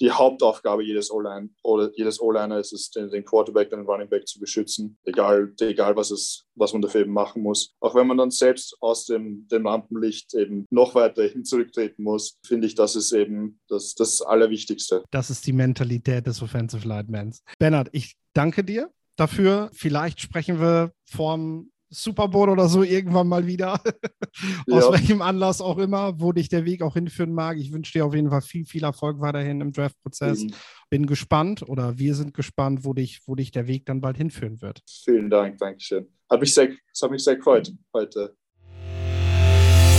die 0.00 0.10
Hauptaufgabe 0.10 0.84
jedes 0.84 1.10
O-Line 1.10 1.50
oder 1.62 1.90
jedes 1.94 2.20
O-Liner 2.20 2.58
ist 2.58 2.72
es, 2.72 2.90
den, 2.90 3.10
den 3.10 3.24
Quarterback 3.24 3.70
den 3.70 3.86
Running 3.86 4.08
Back 4.08 4.26
zu 4.26 4.40
beschützen, 4.40 4.98
egal, 5.04 5.52
egal 5.60 5.96
was, 5.96 6.10
es, 6.10 6.46
was 6.54 6.72
man 6.72 6.82
dafür 6.82 7.02
eben 7.02 7.12
machen 7.12 7.42
muss. 7.42 7.74
Auch 7.80 7.94
wenn 7.94 8.06
man 8.06 8.18
dann 8.18 8.30
selbst 8.30 8.76
aus 8.80 9.06
dem, 9.06 9.46
dem 9.48 9.62
Lampenlicht 9.64 10.34
eben 10.34 10.66
noch 10.70 10.94
weiter 10.94 11.24
hin 11.24 11.44
zurücktreten 11.44 12.02
muss, 12.02 12.38
finde 12.44 12.66
ich, 12.66 12.74
das 12.74 12.96
ist 12.96 13.12
eben 13.12 13.60
das, 13.68 13.94
das 13.94 14.22
Allerwichtigste. 14.22 15.04
Das 15.10 15.30
ist 15.30 15.46
die 15.46 15.52
Mentalität 15.52 16.26
des 16.26 16.42
Offensive 16.42 16.71
Defensive 16.72 16.88
Linemans. 16.88 17.42
Bernhard, 17.58 17.88
ich 17.92 18.16
danke 18.32 18.64
dir 18.64 18.90
dafür. 19.16 19.70
Vielleicht 19.72 20.20
sprechen 20.20 20.60
wir 20.60 20.92
vorm 21.04 21.70
Super 21.90 22.28
Bowl 22.28 22.48
oder 22.48 22.68
so 22.68 22.82
irgendwann 22.82 23.28
mal 23.28 23.46
wieder. 23.46 23.74
Aus 24.70 24.84
ja. 24.84 24.92
welchem 24.92 25.20
Anlass 25.20 25.60
auch 25.60 25.76
immer, 25.76 26.18
wo 26.20 26.32
dich 26.32 26.48
der 26.48 26.64
Weg 26.64 26.80
auch 26.80 26.94
hinführen 26.94 27.34
mag. 27.34 27.58
Ich 27.58 27.70
wünsche 27.72 27.92
dir 27.92 28.06
auf 28.06 28.14
jeden 28.14 28.30
Fall 28.30 28.40
viel, 28.40 28.64
viel 28.64 28.84
Erfolg 28.84 29.20
weiterhin 29.20 29.60
im 29.60 29.72
Draft-Prozess. 29.72 30.44
Mhm. 30.44 30.54
Bin 30.88 31.06
gespannt 31.06 31.68
oder 31.68 31.98
wir 31.98 32.14
sind 32.14 32.32
gespannt, 32.32 32.84
wo 32.84 32.94
dich, 32.94 33.20
wo 33.26 33.34
dich 33.34 33.50
der 33.50 33.66
Weg 33.66 33.84
dann 33.84 34.00
bald 34.00 34.16
hinführen 34.16 34.62
wird. 34.62 34.80
Vielen 35.04 35.28
Dank, 35.28 35.58
Dankeschön. 35.58 36.06
Hat 36.30 36.40
mich 36.40 36.54
sehr, 36.54 36.70
es 36.90 37.02
hat 37.02 37.10
mich 37.10 37.22
sehr 37.22 37.36
gefreut 37.36 37.70
heute. 37.92 38.34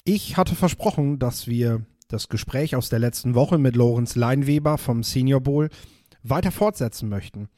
Ich 0.06 0.36
hatte 0.36 0.56
versprochen, 0.56 1.20
dass 1.20 1.48
wir 1.48 1.86
das 2.08 2.28
Gespräch 2.28 2.76
aus 2.76 2.90
der 2.90 3.00
letzten 3.00 3.36
Woche 3.36 3.58
mit 3.58 3.76
Lorenz 3.76 4.16
Leinweber 4.16 4.78
vom 4.78 5.04
Senior 5.04 5.42
Bowl 5.42 5.70
weiter 6.24 6.52
fortsetzen 6.52 7.10
möchten. 7.10 7.50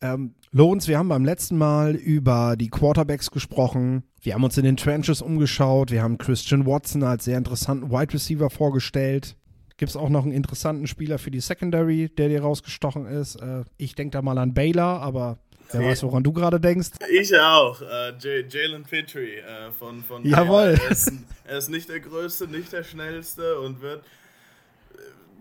Ähm, 0.00 0.34
Lorenz, 0.52 0.86
wir 0.88 0.98
haben 0.98 1.08
beim 1.08 1.24
letzten 1.24 1.58
Mal 1.58 1.94
über 1.94 2.54
die 2.56 2.70
Quarterbacks 2.70 3.30
gesprochen. 3.30 4.04
Wir 4.20 4.34
haben 4.34 4.44
uns 4.44 4.56
in 4.56 4.64
den 4.64 4.76
Trenches 4.76 5.22
umgeschaut. 5.22 5.90
Wir 5.90 6.02
haben 6.02 6.18
Christian 6.18 6.66
Watson 6.66 7.02
als 7.02 7.24
sehr 7.24 7.36
interessanten 7.36 7.90
Wide 7.90 8.14
Receiver 8.14 8.48
vorgestellt. 8.48 9.36
Gibt 9.76 9.90
es 9.90 9.96
auch 9.96 10.08
noch 10.08 10.24
einen 10.24 10.32
interessanten 10.32 10.86
Spieler 10.86 11.18
für 11.18 11.30
die 11.30 11.40
Secondary, 11.40 12.08
der 12.08 12.28
dir 12.28 12.42
rausgestochen 12.42 13.06
ist? 13.06 13.36
Äh, 13.36 13.64
ich 13.76 13.94
denke 13.94 14.12
da 14.12 14.22
mal 14.22 14.38
an 14.38 14.54
Baylor, 14.54 15.00
aber 15.00 15.38
wer 15.70 15.82
weiß, 15.82 16.02
woran 16.04 16.22
du 16.22 16.32
gerade 16.32 16.60
denkst. 16.60 16.90
Ich 17.12 17.36
auch. 17.38 17.80
Äh, 17.80 18.14
Jalen 18.48 18.84
Petrie 18.84 19.36
äh, 19.36 19.70
von, 19.78 20.02
von 20.02 20.24
Jawohl. 20.24 20.76
Er 20.80 20.90
ist, 20.90 21.12
er 21.44 21.58
ist 21.58 21.70
nicht 21.70 21.88
der 21.88 22.00
Größte, 22.00 22.48
nicht 22.48 22.72
der 22.72 22.82
Schnellste 22.82 23.60
und 23.60 23.80
wird 23.80 24.02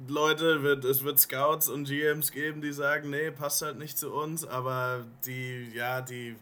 Leute, 0.07 0.63
wird, 0.63 0.85
es 0.85 1.03
wird 1.03 1.19
Scouts 1.19 1.69
und 1.69 1.85
GMs 1.85 2.31
geben, 2.31 2.61
die 2.61 2.71
sagen, 2.71 3.09
nee, 3.09 3.31
passt 3.31 3.61
halt 3.61 3.77
nicht 3.77 3.97
zu 3.97 4.11
uns, 4.11 4.45
aber 4.45 5.05
die, 5.25 5.71
ja, 5.73 6.01
die, 6.01 6.35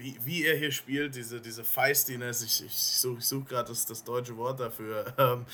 wie, 0.00 0.18
wie 0.24 0.44
er 0.44 0.56
hier 0.56 0.72
spielt, 0.72 1.14
diese, 1.14 1.40
diese 1.40 1.64
Feistiness, 1.64 2.42
ich, 2.42 2.64
ich 2.64 2.76
suche 2.76 3.20
such 3.20 3.46
gerade 3.46 3.68
das, 3.68 3.86
das 3.86 4.02
deutsche 4.02 4.36
Wort 4.36 4.60
dafür. 4.60 5.14
Ähm, 5.18 5.46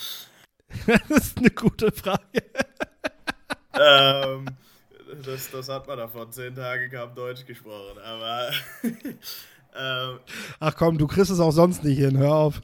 das 1.09 1.19
ist 1.19 1.39
eine 1.39 1.51
gute 1.51 1.91
Frage. 1.93 2.43
ähm, 3.79 4.47
das, 5.25 5.51
das 5.51 5.69
hat 5.69 5.87
man 5.87 5.99
davon. 5.99 6.31
Zehn 6.33 6.55
Tage 6.55 6.89
kam 6.89 7.15
Deutsch 7.15 7.45
gesprochen, 7.45 7.99
aber. 7.99 8.51
ähm, 9.77 10.21
Ach 10.61 10.75
komm, 10.77 10.99
du 10.99 11.07
kriegst 11.07 11.31
es 11.31 11.41
auch 11.41 11.53
sonst 11.53 11.85
nicht 11.85 11.99
hin, 11.99 12.19
hör 12.19 12.35
auf. 12.35 12.63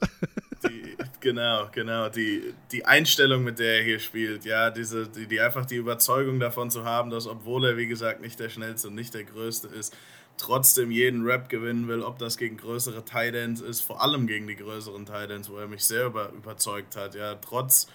Genau, 1.20 1.68
genau. 1.72 2.08
Die, 2.08 2.54
die 2.70 2.84
Einstellung, 2.84 3.44
mit 3.44 3.58
der 3.58 3.78
er 3.78 3.82
hier 3.84 3.98
spielt, 3.98 4.44
ja, 4.44 4.70
diese, 4.70 5.08
die, 5.08 5.26
die 5.26 5.40
einfach 5.40 5.66
die 5.66 5.76
Überzeugung 5.76 6.40
davon 6.40 6.70
zu 6.70 6.84
haben, 6.84 7.10
dass, 7.10 7.26
obwohl 7.26 7.64
er, 7.64 7.76
wie 7.76 7.86
gesagt, 7.86 8.20
nicht 8.20 8.38
der 8.40 8.48
schnellste 8.48 8.88
und 8.88 8.94
nicht 8.94 9.14
der 9.14 9.24
größte 9.24 9.68
ist, 9.68 9.94
trotzdem 10.36 10.90
jeden 10.90 11.24
Rap 11.24 11.48
gewinnen 11.48 11.88
will, 11.88 12.02
ob 12.02 12.18
das 12.18 12.36
gegen 12.36 12.56
größere 12.56 13.04
Titans 13.04 13.60
ist, 13.60 13.80
vor 13.80 14.02
allem 14.02 14.26
gegen 14.26 14.46
die 14.46 14.56
größeren 14.56 15.06
Titans, 15.06 15.48
wo 15.50 15.56
er 15.58 15.68
mich 15.68 15.84
sehr 15.84 16.06
über, 16.06 16.30
überzeugt 16.30 16.96
hat, 16.96 17.14
ja, 17.14 17.34
trotz 17.36 17.86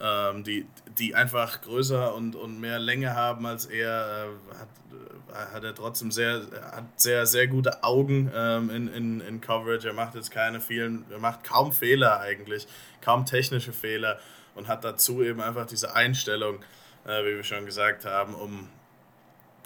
ähm, 0.00 0.44
die, 0.44 0.66
die 0.98 1.14
einfach 1.14 1.62
größer 1.62 2.14
und, 2.14 2.36
und 2.36 2.60
mehr 2.60 2.78
Länge 2.78 3.14
haben 3.14 3.46
als 3.46 3.66
er, 3.66 4.26
äh, 4.26 4.58
hat, 4.58 4.68
äh, 4.92 5.15
hat 5.52 5.64
er 5.64 5.74
trotzdem 5.74 6.10
sehr, 6.10 6.42
hat 6.72 6.84
sehr, 6.96 7.26
sehr 7.26 7.46
gute 7.46 7.82
Augen 7.82 8.30
ähm, 8.34 8.70
in, 8.70 8.88
in, 8.88 9.20
in 9.20 9.40
Coverage. 9.40 9.88
Er 9.88 9.94
macht 9.94 10.14
jetzt 10.14 10.30
keine 10.30 10.60
vielen, 10.60 11.04
er 11.10 11.18
macht 11.18 11.44
kaum 11.44 11.72
Fehler 11.72 12.20
eigentlich, 12.20 12.66
kaum 13.00 13.26
technische 13.26 13.72
Fehler 13.72 14.18
und 14.54 14.68
hat 14.68 14.84
dazu 14.84 15.22
eben 15.22 15.40
einfach 15.40 15.66
diese 15.66 15.94
Einstellung, 15.94 16.62
äh, 17.04 17.22
wie 17.24 17.36
wir 17.36 17.44
schon 17.44 17.66
gesagt 17.66 18.04
haben, 18.04 18.34
um 18.34 18.68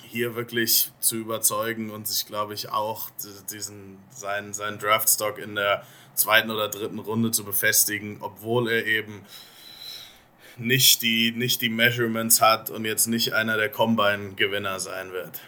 hier 0.02 0.34
wirklich 0.34 0.90
zu 0.98 1.16
überzeugen 1.16 1.90
und 1.90 2.08
sich, 2.08 2.26
glaube 2.26 2.52
ich, 2.54 2.70
auch 2.70 3.10
diesen, 3.52 3.98
seinen, 4.10 4.52
seinen 4.52 4.78
Draftstock 4.78 5.38
in 5.38 5.54
der 5.54 5.84
zweiten 6.14 6.50
oder 6.50 6.68
dritten 6.68 6.98
Runde 6.98 7.30
zu 7.30 7.44
befestigen, 7.44 8.18
obwohl 8.20 8.68
er 8.68 8.86
eben 8.86 9.24
nicht 10.56 11.02
die, 11.02 11.32
nicht 11.32 11.62
die 11.62 11.68
Measurements 11.68 12.40
hat 12.40 12.70
und 12.70 12.84
jetzt 12.84 13.06
nicht 13.06 13.32
einer 13.32 13.56
der 13.56 13.68
Combine-Gewinner 13.68 14.80
sein 14.80 15.12
wird. 15.12 15.40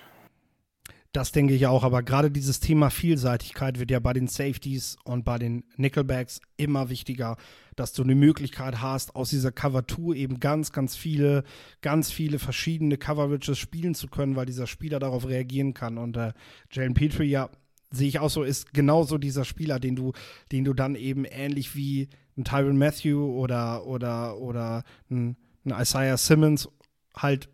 Das 1.12 1.31
denke 1.31 1.53
ich 1.53 1.66
auch, 1.66 1.85
aber 1.85 2.03
gerade 2.03 2.31
dieses 2.31 2.59
Thema 2.59 2.88
Vielseitigkeit 2.88 3.79
wird 3.79 3.90
ja 3.90 4.01
bei 4.01 4.14
den 4.14 4.29
Safeties 4.29 4.96
und 5.05 5.27
bei 5.27 5.38
den 5.38 5.62
Nickelbacks 5.77 6.40
immer 6.57 6.88
wichtiger, 6.88 7.37
dass 7.77 7.92
du 7.92 8.03
eine 8.03 8.14
Möglichkeit 8.14 8.81
hast, 8.81 9.14
aus 9.14 9.29
dieser 9.29 9.53
Cover 9.53 9.87
2 9.87 10.14
eben 10.16 10.40
ganz, 10.40 10.72
ganz 10.72 10.96
viele, 10.96 11.44
ganz 11.83 12.11
viele 12.11 12.38
verschiedene 12.38 12.96
Coverages 12.96 13.59
spielen 13.59 13.94
zu 13.94 14.09
können, 14.09 14.37
weil 14.37 14.46
dieser 14.46 14.66
Spieler 14.66 15.01
darauf 15.01 15.29
reagieren 15.29 15.75
kann. 15.75 15.98
Und 15.98 16.16
äh, 16.16 16.33
Jalen 16.70 16.94
Petrie, 16.94 17.29
ja, 17.29 17.51
sehe 17.90 18.09
ich 18.09 18.18
auch 18.18 18.31
so, 18.31 18.42
ist 18.42 18.72
genauso 18.72 19.18
dieser 19.18 19.44
Spieler, 19.44 19.79
den 19.79 19.96
du, 19.96 20.12
den 20.51 20.64
du 20.64 20.72
dann 20.72 20.94
eben 20.94 21.27
ähnlich 21.27 21.77
wie 21.77 22.09
ein 22.38 22.44
Tyron 22.44 22.79
Matthew 22.79 23.22
oder, 23.22 23.87
oder, 23.87 24.38
oder 24.38 24.83
ein, 25.11 25.37
ein 25.66 25.79
Isaiah 25.79 26.16
Simmons 26.16 26.70
halt 27.14 27.51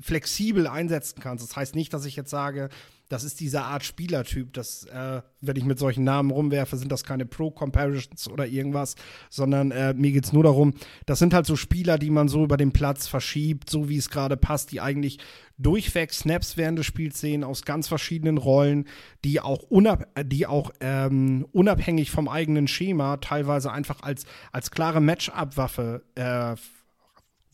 flexibel 0.00 0.66
einsetzen 0.66 1.20
kannst. 1.20 1.44
Das 1.44 1.56
heißt 1.56 1.74
nicht, 1.74 1.92
dass 1.92 2.04
ich 2.04 2.16
jetzt 2.16 2.30
sage, 2.30 2.68
das 3.08 3.22
ist 3.22 3.38
diese 3.40 3.62
Art 3.62 3.84
Spielertyp, 3.84 4.52
dass, 4.54 4.84
äh, 4.84 5.20
wenn 5.40 5.56
ich 5.56 5.64
mit 5.64 5.78
solchen 5.78 6.04
Namen 6.04 6.30
rumwerfe, 6.30 6.76
sind 6.76 6.90
das 6.90 7.04
keine 7.04 7.26
Pro-Comparisons 7.26 8.28
oder 8.28 8.46
irgendwas, 8.46 8.96
sondern 9.30 9.70
äh, 9.70 9.92
mir 9.94 10.10
geht 10.10 10.24
es 10.24 10.32
nur 10.32 10.42
darum, 10.42 10.74
das 11.06 11.18
sind 11.18 11.34
halt 11.34 11.46
so 11.46 11.54
Spieler, 11.54 11.98
die 11.98 12.10
man 12.10 12.28
so 12.28 12.44
über 12.44 12.56
den 12.56 12.72
Platz 12.72 13.06
verschiebt, 13.06 13.68
so 13.68 13.88
wie 13.88 13.98
es 13.98 14.10
gerade 14.10 14.36
passt, 14.36 14.72
die 14.72 14.80
eigentlich 14.80 15.18
durchweg 15.58 16.12
Snaps 16.12 16.56
während 16.56 16.78
des 16.78 16.86
Spiels 16.86 17.20
sehen, 17.20 17.44
aus 17.44 17.64
ganz 17.64 17.88
verschiedenen 17.88 18.38
Rollen, 18.38 18.86
die 19.22 19.40
auch, 19.40 19.62
unab 19.62 20.08
die 20.24 20.46
auch 20.46 20.72
ähm, 20.80 21.46
unabhängig 21.52 22.10
vom 22.10 22.28
eigenen 22.28 22.66
Schema 22.68 23.18
teilweise 23.18 23.70
einfach 23.70 24.02
als, 24.02 24.24
als 24.50 24.70
klare 24.70 25.00
Matchup-Waffe 25.00 26.02
äh, 26.14 26.56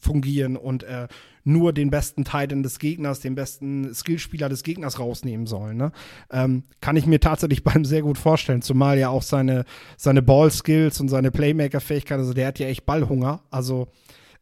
fungieren 0.01 0.57
und 0.57 0.83
äh, 0.83 1.09
nur 1.45 1.73
den 1.73 1.91
besten 1.91 2.25
Titan 2.25 2.63
des 2.63 2.79
Gegners, 2.79 3.21
den 3.21 3.35
besten 3.35 3.95
Skillspieler 3.95 4.49
des 4.49 4.63
Gegners 4.63 4.99
rausnehmen 4.99 5.47
sollen. 5.47 5.77
Ne? 5.77 5.93
Ähm, 6.31 6.65
kann 6.81 6.97
ich 6.97 7.07
mir 7.07 7.21
tatsächlich 7.21 7.65
beim 7.65 7.85
sehr 7.85 8.03
gut 8.03 8.19
vorstellen, 8.19 8.63
zumal 8.63 8.99
ja 8.99 9.09
auch 9.09 9.23
seine, 9.23 9.65
seine 9.97 10.23
Ball-Skills 10.23 11.01
und 11.01 11.09
seine 11.09 11.31
Playmaker-Fähigkeit, 11.31 12.19
also 12.19 12.35
der 12.35 12.49
hat 12.49 12.59
ja 12.59 12.67
echt 12.67 12.87
Ballhunger. 12.87 13.43
Also 13.51 13.89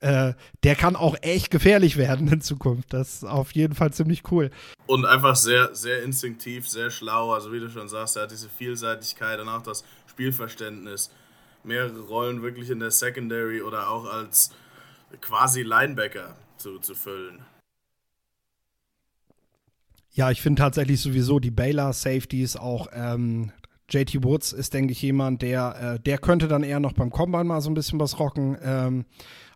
äh, 0.00 0.34
der 0.62 0.76
kann 0.76 0.94
auch 0.94 1.16
echt 1.22 1.50
gefährlich 1.50 1.96
werden 1.96 2.28
in 2.28 2.40
Zukunft. 2.40 2.92
Das 2.92 3.14
ist 3.14 3.24
auf 3.24 3.52
jeden 3.52 3.74
Fall 3.74 3.92
ziemlich 3.92 4.22
cool. 4.30 4.50
Und 4.86 5.04
einfach 5.04 5.36
sehr, 5.36 5.74
sehr 5.74 6.02
instinktiv, 6.02 6.68
sehr 6.68 6.90
schlau. 6.90 7.32
Also 7.32 7.52
wie 7.52 7.60
du 7.60 7.68
schon 7.68 7.88
sagst, 7.88 8.16
er 8.16 8.24
hat 8.24 8.30
diese 8.30 8.48
Vielseitigkeit 8.48 9.40
und 9.40 9.48
auch 9.48 9.62
das 9.62 9.84
Spielverständnis. 10.06 11.10
Mehrere 11.64 12.00
Rollen 12.00 12.42
wirklich 12.42 12.70
in 12.70 12.78
der 12.78 12.92
Secondary 12.92 13.60
oder 13.60 13.90
auch 13.90 14.04
als 14.10 14.52
quasi 15.20 15.62
Linebacker 15.62 16.36
zu, 16.56 16.78
zu 16.78 16.94
füllen. 16.94 17.40
Ja, 20.10 20.30
ich 20.30 20.42
finde 20.42 20.60
tatsächlich 20.60 21.00
sowieso 21.00 21.38
die 21.38 21.50
Baylor 21.50 21.92
Safeties 21.92 22.56
auch 22.56 22.88
ähm, 22.92 23.52
JT 23.88 24.24
Woods 24.24 24.52
ist, 24.52 24.74
denke 24.74 24.92
ich, 24.92 25.00
jemand, 25.00 25.42
der, 25.42 25.94
äh, 25.94 26.00
der 26.00 26.18
könnte 26.18 26.48
dann 26.48 26.62
eher 26.62 26.80
noch 26.80 26.92
beim 26.92 27.10
Combine 27.10 27.44
mal 27.44 27.60
so 27.60 27.70
ein 27.70 27.74
bisschen 27.74 28.00
was 28.00 28.18
rocken. 28.18 28.56
Ähm, 28.62 29.04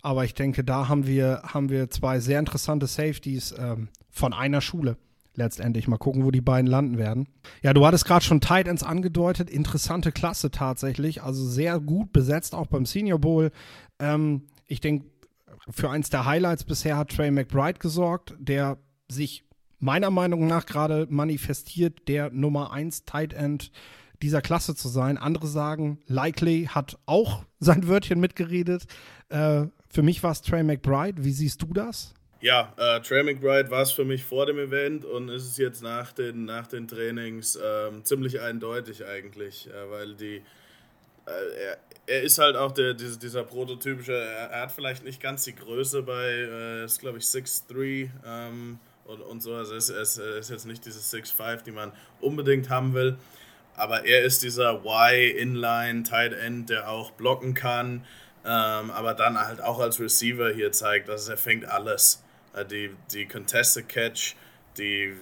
aber 0.02 0.24
ich 0.24 0.34
denke, 0.34 0.64
da 0.64 0.88
haben 0.88 1.06
wir, 1.06 1.42
haben 1.44 1.68
wir 1.68 1.90
zwei 1.90 2.20
sehr 2.20 2.38
interessante 2.38 2.86
Safeties 2.86 3.54
ähm, 3.58 3.88
von 4.10 4.32
einer 4.32 4.60
Schule 4.60 4.96
letztendlich. 5.34 5.88
Mal 5.88 5.98
gucken, 5.98 6.24
wo 6.24 6.30
die 6.30 6.40
beiden 6.40 6.66
landen 6.66 6.98
werden. 6.98 7.28
Ja, 7.62 7.72
du 7.72 7.86
hattest 7.86 8.04
gerade 8.04 8.24
schon 8.24 8.40
Tight 8.40 8.68
Ends 8.68 8.82
angedeutet. 8.82 9.50
Interessante 9.50 10.12
Klasse 10.12 10.50
tatsächlich. 10.50 11.22
Also 11.22 11.44
sehr 11.44 11.80
gut 11.80 12.12
besetzt, 12.12 12.54
auch 12.54 12.66
beim 12.66 12.86
Senior 12.86 13.18
Bowl. 13.18 13.50
Ähm, 13.98 14.42
ich 14.66 14.80
denke, 14.80 15.06
für 15.70 15.90
eins 15.90 16.10
der 16.10 16.24
Highlights 16.24 16.64
bisher 16.64 16.96
hat 16.96 17.10
Trey 17.10 17.30
McBride 17.30 17.78
gesorgt, 17.78 18.34
der 18.38 18.78
sich 19.08 19.44
meiner 19.78 20.10
Meinung 20.10 20.46
nach 20.46 20.66
gerade 20.66 21.06
manifestiert, 21.10 22.08
der 22.08 22.30
Nummer 22.30 22.72
1 22.72 23.04
Tight 23.04 23.32
End 23.32 23.72
dieser 24.22 24.40
Klasse 24.40 24.74
zu 24.74 24.88
sein. 24.88 25.18
Andere 25.18 25.48
sagen, 25.48 25.98
Likely 26.06 26.68
hat 26.70 26.98
auch 27.06 27.44
sein 27.60 27.88
Wörtchen 27.88 28.20
mitgeredet. 28.20 28.84
Äh, 29.28 29.66
für 29.88 30.02
mich 30.02 30.22
war 30.22 30.32
es 30.32 30.42
Trey 30.42 30.62
McBride. 30.62 31.24
Wie 31.24 31.32
siehst 31.32 31.62
du 31.62 31.66
das? 31.74 32.14
Ja, 32.40 32.72
äh, 32.76 33.00
Trey 33.00 33.22
McBride 33.22 33.70
war 33.70 33.82
es 33.82 33.92
für 33.92 34.04
mich 34.04 34.24
vor 34.24 34.46
dem 34.46 34.58
Event 34.58 35.04
und 35.04 35.28
ist 35.28 35.44
es 35.44 35.56
jetzt 35.58 35.82
nach 35.82 36.12
den, 36.12 36.44
nach 36.44 36.66
den 36.66 36.88
Trainings 36.88 37.54
äh, 37.54 37.90
ziemlich 38.02 38.40
eindeutig 38.40 39.04
eigentlich, 39.04 39.68
äh, 39.68 39.90
weil 39.90 40.14
die, 40.14 40.42
äh, 41.26 41.76
er, 42.06 42.22
ist 42.22 42.38
halt 42.38 42.56
auch 42.56 42.72
der, 42.72 42.94
dieser, 42.94 43.18
dieser 43.18 43.44
prototypische, 43.44 44.14
er, 44.14 44.50
er, 44.50 44.62
hat 44.62 44.72
vielleicht 44.72 45.04
nicht 45.04 45.20
ganz 45.20 45.44
die 45.44 45.54
Größe 45.54 46.02
bei, 46.02 46.24
äh, 46.24 46.84
ist 46.84 47.00
glaube 47.00 47.18
ich 47.18 47.24
6'3 47.24 48.10
ähm, 48.26 48.78
und, 49.04 49.20
und 49.20 49.42
so, 49.42 49.54
also 49.54 49.74
es 49.74 49.88
ist, 49.88 50.18
ist 50.18 50.50
jetzt 50.50 50.66
nicht 50.66 50.84
dieses 50.84 51.12
6'5, 51.12 51.62
die 51.62 51.72
man 51.72 51.92
unbedingt 52.20 52.70
haben 52.70 52.94
will, 52.94 53.16
aber 53.76 54.04
er 54.04 54.22
ist 54.22 54.42
dieser 54.42 54.82
Y-Inline 54.84 56.02
Tight 56.02 56.32
End, 56.32 56.70
der 56.70 56.88
auch 56.88 57.12
blocken 57.12 57.54
kann, 57.54 58.04
ähm, 58.44 58.90
aber 58.90 59.14
dann 59.14 59.38
halt 59.38 59.60
auch 59.60 59.78
als 59.78 60.00
Receiver 60.00 60.50
hier 60.52 60.72
zeigt, 60.72 61.08
dass 61.08 61.28
er 61.28 61.36
fängt 61.36 61.64
alles. 61.64 62.22
Äh, 62.54 62.64
die, 62.64 62.90
die 63.12 63.26
Contested 63.26 63.88
Catch, 63.88 64.34
die, 64.78 65.14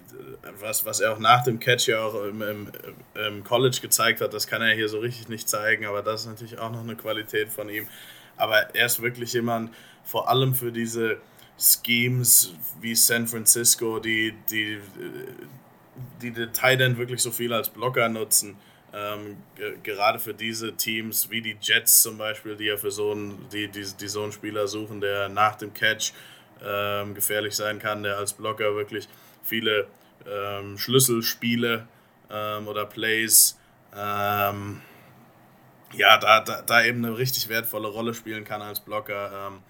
was, 0.60 0.84
was 0.84 1.00
er 1.00 1.12
auch 1.12 1.18
nach 1.18 1.42
dem 1.42 1.58
Catch 1.58 1.88
ja 1.88 2.02
auch 2.02 2.24
im, 2.24 2.42
im, 2.42 2.72
im 3.14 3.44
College 3.44 3.78
gezeigt 3.82 4.20
hat, 4.20 4.32
das 4.32 4.46
kann 4.46 4.62
er 4.62 4.74
hier 4.74 4.88
so 4.88 4.98
richtig 5.00 5.28
nicht 5.28 5.48
zeigen, 5.48 5.86
aber 5.86 6.02
das 6.02 6.22
ist 6.22 6.28
natürlich 6.28 6.58
auch 6.58 6.70
noch 6.70 6.82
eine 6.82 6.96
Qualität 6.96 7.48
von 7.50 7.68
ihm. 7.68 7.86
Aber 8.36 8.74
er 8.74 8.86
ist 8.86 9.02
wirklich 9.02 9.32
jemand, 9.32 9.74
vor 10.04 10.28
allem 10.28 10.54
für 10.54 10.72
diese 10.72 11.18
Schemes 11.58 12.54
wie 12.80 12.94
San 12.94 13.26
Francisco, 13.26 13.98
die 13.98 14.34
die, 14.50 14.78
die, 16.22 16.30
die 16.30 16.46
Tight 16.46 16.80
End 16.80 16.96
wirklich 16.96 17.20
so 17.20 17.30
viel 17.30 17.52
als 17.52 17.68
Blocker 17.68 18.08
nutzen. 18.08 18.56
Ähm, 18.92 19.36
gerade 19.84 20.18
für 20.18 20.34
diese 20.34 20.72
Teams 20.74 21.30
wie 21.30 21.42
die 21.42 21.56
Jets 21.60 22.02
zum 22.02 22.18
Beispiel, 22.18 22.56
die 22.56 22.64
ja 22.64 22.76
für 22.76 22.90
so 22.90 23.12
einen, 23.12 23.46
die, 23.52 23.68
die, 23.68 23.86
die 24.00 24.08
so 24.08 24.22
einen 24.22 24.32
Spieler 24.32 24.66
suchen, 24.66 25.00
der 25.00 25.28
nach 25.28 25.56
dem 25.56 25.72
Catch 25.74 26.12
ähm, 26.64 27.14
gefährlich 27.14 27.54
sein 27.54 27.78
kann, 27.78 28.02
der 28.02 28.16
als 28.16 28.32
Blocker 28.32 28.74
wirklich 28.74 29.08
viele 29.42 29.86
ähm, 30.26 30.78
Schlüsselspiele 30.78 31.86
ähm, 32.30 32.68
oder 32.68 32.86
Plays 32.86 33.58
ähm, 33.96 34.80
ja, 35.92 36.18
da, 36.18 36.40
da, 36.40 36.62
da, 36.62 36.84
eben 36.84 37.04
eine 37.04 37.18
richtig 37.18 37.48
wertvolle 37.48 37.88
Rolle 37.88 38.14
spielen 38.14 38.44
kann 38.44 38.62
als 38.62 38.80
Blocker. 38.80 39.48
Ähm, 39.48 39.62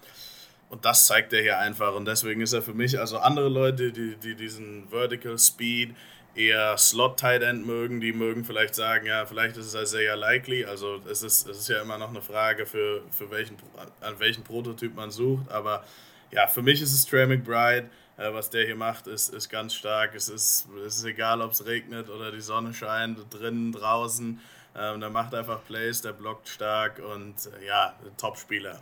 und 0.69 0.85
das 0.85 1.07
zeigt 1.07 1.33
er 1.33 1.41
hier 1.41 1.57
einfach. 1.57 1.95
Und 1.95 2.05
deswegen 2.05 2.41
ist 2.41 2.53
er 2.53 2.61
für 2.61 2.73
mich, 2.73 2.99
also 2.99 3.17
andere 3.17 3.49
Leute, 3.49 3.91
die, 3.91 4.15
die 4.15 4.35
diesen 4.35 4.87
Vertical 4.89 5.37
Speed 5.37 5.95
eher 6.33 6.77
Slot-Tight 6.77 7.41
End 7.41 7.65
mögen, 7.65 7.99
die 7.99 8.13
mögen 8.13 8.45
vielleicht 8.45 8.75
sagen, 8.75 9.05
ja, 9.05 9.25
vielleicht 9.25 9.57
ist 9.57 9.65
es 9.65 9.75
halt 9.75 9.87
sehr 9.87 10.15
likely. 10.15 10.63
Also 10.63 11.01
es 11.09 11.23
ist, 11.23 11.47
es 11.47 11.57
ist 11.57 11.69
ja 11.69 11.81
immer 11.81 11.97
noch 11.97 12.09
eine 12.09 12.21
Frage, 12.21 12.65
für, 12.65 13.01
für 13.11 13.29
welchen, 13.31 13.57
an 13.99 14.19
welchen 14.19 14.43
Prototyp 14.43 14.95
man 14.95 15.11
sucht. 15.11 15.51
Aber 15.51 15.83
ja, 16.31 16.47
für 16.47 16.61
mich 16.61 16.81
ist 16.81 16.93
es 16.93 17.05
Trey 17.05 17.25
McBride. 17.25 17.89
Äh, 18.21 18.33
was 18.33 18.49
der 18.49 18.65
hier 18.65 18.75
macht, 18.75 19.07
ist, 19.07 19.33
ist 19.33 19.49
ganz 19.49 19.73
stark. 19.73 20.13
Es 20.15 20.29
ist, 20.29 20.67
es 20.85 20.97
ist 20.97 21.05
egal, 21.05 21.41
ob 21.41 21.53
es 21.53 21.65
regnet 21.65 22.09
oder 22.09 22.31
die 22.31 22.41
Sonne 22.41 22.73
scheint, 22.73 23.17
drinnen, 23.33 23.71
draußen. 23.71 24.39
Ähm, 24.77 24.99
der 24.99 25.09
macht 25.09 25.33
einfach 25.33 25.63
Plays, 25.65 26.01
der 26.01 26.13
blockt 26.13 26.47
stark 26.47 26.99
und 26.99 27.35
äh, 27.47 27.65
ja, 27.65 27.95
Top-Spieler. 28.17 28.79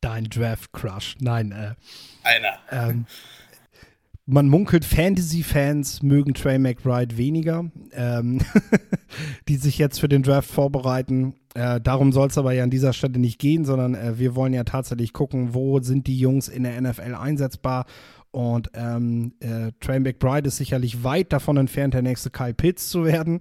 Dein 0.00 0.24
Draft-Crush. 0.24 1.16
Nein, 1.20 1.52
äh. 1.52 1.74
Einer. 2.22 2.58
Ähm, 2.70 3.06
man 4.24 4.48
munkelt, 4.48 4.84
Fantasy-Fans 4.84 6.02
mögen 6.02 6.34
Trey 6.34 6.58
McBride 6.58 7.16
weniger, 7.16 7.70
ähm, 7.92 8.40
die 9.48 9.56
sich 9.56 9.78
jetzt 9.78 10.00
für 10.00 10.08
den 10.08 10.22
Draft 10.22 10.50
vorbereiten. 10.50 11.34
Äh, 11.58 11.80
darum 11.80 12.12
soll 12.12 12.28
es 12.28 12.38
aber 12.38 12.52
ja 12.52 12.62
an 12.62 12.70
dieser 12.70 12.92
Stelle 12.92 13.18
nicht 13.18 13.40
gehen, 13.40 13.64
sondern 13.64 13.96
äh, 13.96 14.16
wir 14.16 14.36
wollen 14.36 14.54
ja 14.54 14.62
tatsächlich 14.62 15.12
gucken, 15.12 15.54
wo 15.54 15.80
sind 15.80 16.06
die 16.06 16.16
Jungs 16.16 16.46
in 16.46 16.62
der 16.62 16.80
NFL 16.80 17.16
einsetzbar. 17.16 17.86
Und 18.30 18.70
ähm, 18.74 19.32
äh, 19.40 19.72
Trey 19.80 19.98
McBride 19.98 20.46
ist 20.46 20.58
sicherlich 20.58 21.02
weit 21.02 21.32
davon 21.32 21.56
entfernt, 21.56 21.94
der 21.94 22.02
nächste 22.02 22.30
Kyle 22.30 22.54
Pitts 22.54 22.90
zu 22.90 23.04
werden. 23.04 23.40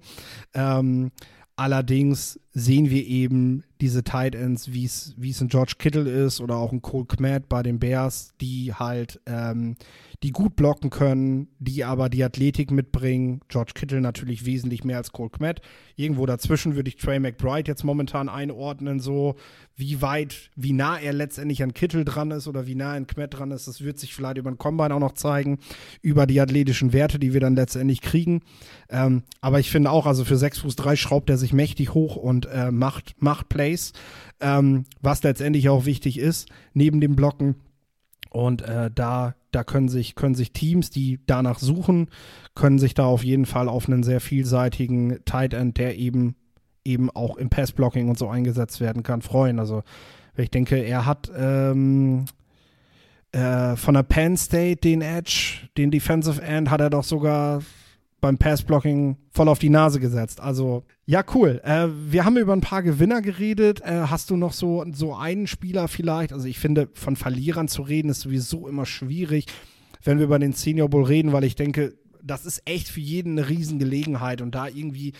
Ähm, 0.55 1.11
allerdings 1.55 2.39
sehen 2.53 2.89
wir 2.89 3.05
eben 3.05 3.63
diese 3.81 4.03
Tight 4.03 4.33
Ends, 4.33 4.73
wie 4.73 4.85
es 4.85 5.13
ein 5.15 5.49
George 5.49 5.75
Kittle 5.77 6.09
ist 6.09 6.41
oder 6.41 6.55
auch 6.55 6.71
ein 6.71 6.81
Cole 6.81 7.05
Kmet 7.05 7.47
bei 7.47 7.61
den 7.61 7.77
Bears, 7.77 8.33
die 8.41 8.73
halt 8.73 9.21
ähm, 9.27 9.75
die 10.23 10.31
gut 10.31 10.55
blocken 10.55 10.89
können, 10.89 11.47
die 11.59 11.83
aber 11.83 12.09
die 12.09 12.23
Athletik 12.23 12.71
mitbringen. 12.71 13.41
George 13.49 13.73
Kittle 13.75 14.01
natürlich 14.01 14.47
wesentlich 14.47 14.83
mehr 14.83 14.97
als 14.97 15.11
Cole 15.11 15.29
Kmet. 15.29 15.61
Irgendwo 15.95 16.25
dazwischen 16.25 16.75
würde 16.75 16.89
ich 16.89 16.95
Trey 16.95 17.19
McBride 17.19 17.69
jetzt 17.69 17.83
momentan 17.83 18.27
einordnen, 18.27 18.99
so 18.99 19.35
wie 19.75 20.01
weit, 20.01 20.49
wie 20.55 20.73
nah 20.73 20.97
er 20.97 21.13
letztendlich 21.13 21.61
an 21.61 21.75
Kittle 21.75 22.03
dran 22.03 22.31
ist 22.31 22.47
oder 22.47 22.65
wie 22.65 22.73
nah 22.73 22.93
an 22.93 23.05
Kmet 23.05 23.35
dran 23.35 23.51
ist. 23.51 23.67
Das 23.67 23.83
wird 23.83 23.99
sich 23.99 24.15
vielleicht 24.15 24.39
über 24.39 24.49
den 24.49 24.57
Combine 24.57 24.95
auch 24.95 24.99
noch 24.99 25.13
zeigen, 25.13 25.59
über 26.01 26.25
die 26.25 26.41
athletischen 26.41 26.93
Werte, 26.93 27.19
die 27.19 27.33
wir 27.33 27.41
dann 27.41 27.55
letztendlich 27.55 28.01
kriegen. 28.01 28.41
Ähm, 28.89 29.21
aber 29.39 29.59
ich 29.59 29.69
finde 29.69 29.91
auch, 29.91 30.07
also 30.07 30.25
für 30.25 30.37
6 30.37 30.59
Fuß 30.59 30.75
3 30.77 30.95
schraubt 30.95 31.29
er 31.29 31.37
sich 31.37 31.53
mächtig 31.53 31.93
hoch 31.93 32.15
und 32.15 32.47
äh, 32.47 32.71
macht, 32.71 33.13
macht 33.19 33.49
Plays, 33.49 33.93
ähm, 34.39 34.85
was 34.99 35.21
letztendlich 35.21 35.69
auch 35.69 35.85
wichtig 35.85 36.17
ist, 36.17 36.49
neben 36.73 37.01
dem 37.01 37.15
Blocken. 37.15 37.55
Und 38.29 38.61
äh, 38.61 38.89
da, 38.93 39.35
da 39.51 39.63
können 39.63 39.89
sich, 39.89 40.15
können 40.15 40.35
sich 40.35 40.51
Teams, 40.51 40.89
die 40.89 41.19
danach 41.25 41.59
suchen, 41.59 42.09
können 42.55 42.79
sich 42.79 42.93
da 42.93 43.05
auf 43.05 43.23
jeden 43.23 43.45
Fall 43.45 43.69
auf 43.69 43.87
einen 43.87 44.03
sehr 44.03 44.21
vielseitigen 44.21 45.19
Tight 45.25 45.53
End, 45.53 45.77
der 45.77 45.97
eben, 45.97 46.35
eben 46.83 47.09
auch 47.09 47.37
im 47.37 47.49
Passblocking 47.49 48.09
und 48.09 48.17
so 48.17 48.27
eingesetzt 48.27 48.79
werden 48.81 49.03
kann, 49.03 49.21
freuen. 49.21 49.59
Also 49.59 49.83
ich 50.35 50.51
denke, 50.51 50.77
er 50.77 51.05
hat 51.05 51.31
ähm, 51.35 52.25
äh, 53.31 53.75
von 53.75 53.93
der 53.93 54.03
Penn 54.03 54.37
State 54.37 54.81
den 54.81 55.01
Edge, 55.01 55.67
den 55.77 55.91
Defensive 55.91 56.41
End, 56.41 56.69
hat 56.69 56.81
er 56.81 56.89
doch 56.89 57.03
sogar 57.03 57.61
beim 58.19 58.37
Passblocking 58.37 59.17
voll 59.29 59.47
auf 59.47 59.59
die 59.59 59.69
Nase 59.69 59.99
gesetzt. 59.99 60.41
Also, 60.41 60.83
ja, 61.05 61.23
cool. 61.35 61.61
Äh, 61.63 61.87
wir 62.11 62.25
haben 62.25 62.37
über 62.37 62.53
ein 62.53 62.61
paar 62.61 62.83
Gewinner 62.83 63.21
geredet. 63.21 63.81
Äh, 63.81 64.07
hast 64.09 64.29
du 64.29 64.37
noch 64.37 64.53
so, 64.53 64.83
so 64.91 65.15
einen 65.15 65.47
Spieler 65.47 65.87
vielleicht? 65.87 66.33
Also, 66.33 66.47
ich 66.47 66.59
finde, 66.59 66.89
von 66.93 67.15
Verlierern 67.15 67.67
zu 67.67 67.83
reden 67.83 68.09
ist 68.09 68.21
sowieso 68.21 68.67
immer 68.67 68.85
schwierig, 68.85 69.45
wenn 70.03 70.17
wir 70.17 70.25
über 70.25 70.39
den 70.39 70.53
Senior 70.53 70.89
Bowl 70.89 71.03
reden, 71.03 71.31
weil 71.31 71.43
ich 71.43 71.55
denke, 71.55 71.93
das 72.23 72.45
ist 72.45 72.61
echt 72.65 72.89
für 72.89 72.99
jeden 72.99 73.37
eine 73.37 73.49
Riesengelegenheit 73.49 74.41
und 74.41 74.55
da 74.55 74.67
irgendwie. 74.67 75.13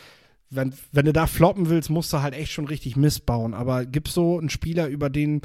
Wenn, 0.49 0.73
wenn 0.93 1.05
du 1.05 1.11
da 1.11 1.27
floppen 1.27 1.67
willst, 1.69 1.89
musst 1.89 2.13
du 2.13 2.21
halt 2.21 2.33
echt 2.33 2.53
schon 2.53 2.67
richtig 2.67 2.95
missbauen. 2.95 3.53
Aber 3.53 3.85
gibt 3.85 4.07
so 4.07 4.39
einen 4.39 4.49
Spieler, 4.49 4.87
über 4.87 5.09
den, 5.09 5.41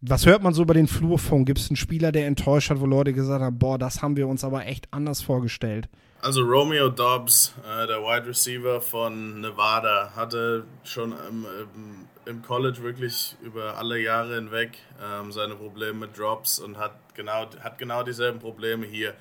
was 0.00 0.26
hört 0.26 0.42
man 0.42 0.52
so 0.52 0.62
über 0.62 0.74
den 0.74 0.88
Flurfunk? 0.88 1.46
Gibt 1.46 1.60
es 1.60 1.70
einen 1.70 1.76
Spieler, 1.76 2.10
der 2.10 2.26
enttäuscht 2.26 2.68
hat, 2.70 2.80
wo 2.80 2.86
Leute 2.86 3.12
gesagt 3.12 3.40
haben, 3.40 3.60
boah, 3.60 3.78
das 3.78 4.02
haben 4.02 4.16
wir 4.16 4.26
uns 4.26 4.42
aber 4.42 4.66
echt 4.66 4.92
anders 4.92 5.22
vorgestellt? 5.22 5.88
Also 6.24 6.42
Romeo 6.42 6.88
Dobbs, 6.88 7.52
äh, 7.68 7.84
der 7.88 8.00
Wide 8.00 8.28
Receiver 8.28 8.80
von 8.80 9.40
Nevada, 9.40 10.12
hatte 10.14 10.62
schon 10.84 11.10
im, 11.28 11.44
im, 11.44 12.08
im 12.26 12.42
College 12.42 12.80
wirklich 12.80 13.34
über 13.42 13.76
alle 13.76 13.98
Jahre 13.98 14.36
hinweg 14.36 14.78
ähm, 15.02 15.32
seine 15.32 15.56
Probleme 15.56 16.06
mit 16.06 16.16
Drops 16.16 16.60
und 16.60 16.78
hat 16.78 16.92
genau, 17.14 17.50
hat 17.58 17.76
genau 17.76 18.04
dieselben 18.04 18.38
Probleme 18.38 18.86
hier. 18.86 19.14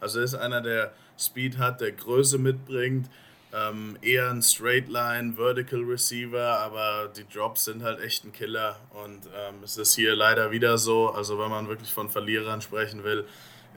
Also 0.00 0.18
ist 0.18 0.34
einer, 0.34 0.62
der 0.62 0.94
Speed 1.18 1.58
hat, 1.58 1.82
der 1.82 1.92
Größe 1.92 2.38
mitbringt, 2.38 3.10
ähm, 3.52 3.98
eher 4.00 4.30
ein 4.30 4.40
Straight 4.40 4.88
Line, 4.88 5.34
Vertical 5.36 5.82
Receiver, 5.82 6.58
aber 6.60 7.12
die 7.14 7.28
Drops 7.28 7.66
sind 7.66 7.82
halt 7.82 8.00
echt 8.00 8.24
ein 8.24 8.32
Killer 8.32 8.80
und 9.04 9.26
ähm, 9.26 9.56
es 9.62 9.76
ist 9.76 9.94
hier 9.94 10.16
leider 10.16 10.50
wieder 10.50 10.78
so. 10.78 11.10
Also 11.10 11.38
wenn 11.38 11.50
man 11.50 11.68
wirklich 11.68 11.92
von 11.92 12.08
Verlierern 12.08 12.62
sprechen 12.62 13.04
will, 13.04 13.26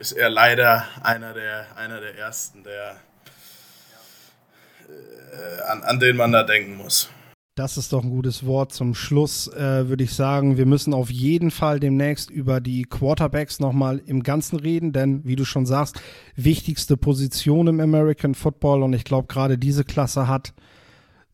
ist 0.00 0.12
er 0.12 0.30
leider 0.30 0.84
einer 1.02 1.34
der, 1.34 1.66
einer 1.76 2.00
der 2.00 2.16
ersten, 2.16 2.64
der, 2.64 2.96
äh, 4.88 5.62
an, 5.70 5.82
an 5.82 6.00
den 6.00 6.16
man 6.16 6.32
da 6.32 6.42
denken 6.42 6.76
muss. 6.76 7.10
Das 7.54 7.76
ist 7.76 7.92
doch 7.92 8.02
ein 8.02 8.10
gutes 8.10 8.46
Wort 8.46 8.72
zum 8.72 8.94
Schluss, 8.94 9.46
äh, 9.48 9.86
würde 9.88 10.04
ich 10.04 10.14
sagen. 10.14 10.56
Wir 10.56 10.64
müssen 10.64 10.94
auf 10.94 11.10
jeden 11.10 11.50
Fall 11.50 11.78
demnächst 11.78 12.30
über 12.30 12.60
die 12.60 12.84
Quarterbacks 12.84 13.60
nochmal 13.60 14.00
im 14.06 14.22
Ganzen 14.22 14.58
reden, 14.58 14.94
denn 14.94 15.22
wie 15.26 15.36
du 15.36 15.44
schon 15.44 15.66
sagst, 15.66 16.00
wichtigste 16.34 16.96
Position 16.96 17.66
im 17.66 17.80
American 17.80 18.34
Football 18.34 18.82
und 18.82 18.94
ich 18.94 19.04
glaube 19.04 19.26
gerade 19.26 19.58
diese 19.58 19.84
Klasse 19.84 20.26
hat 20.26 20.54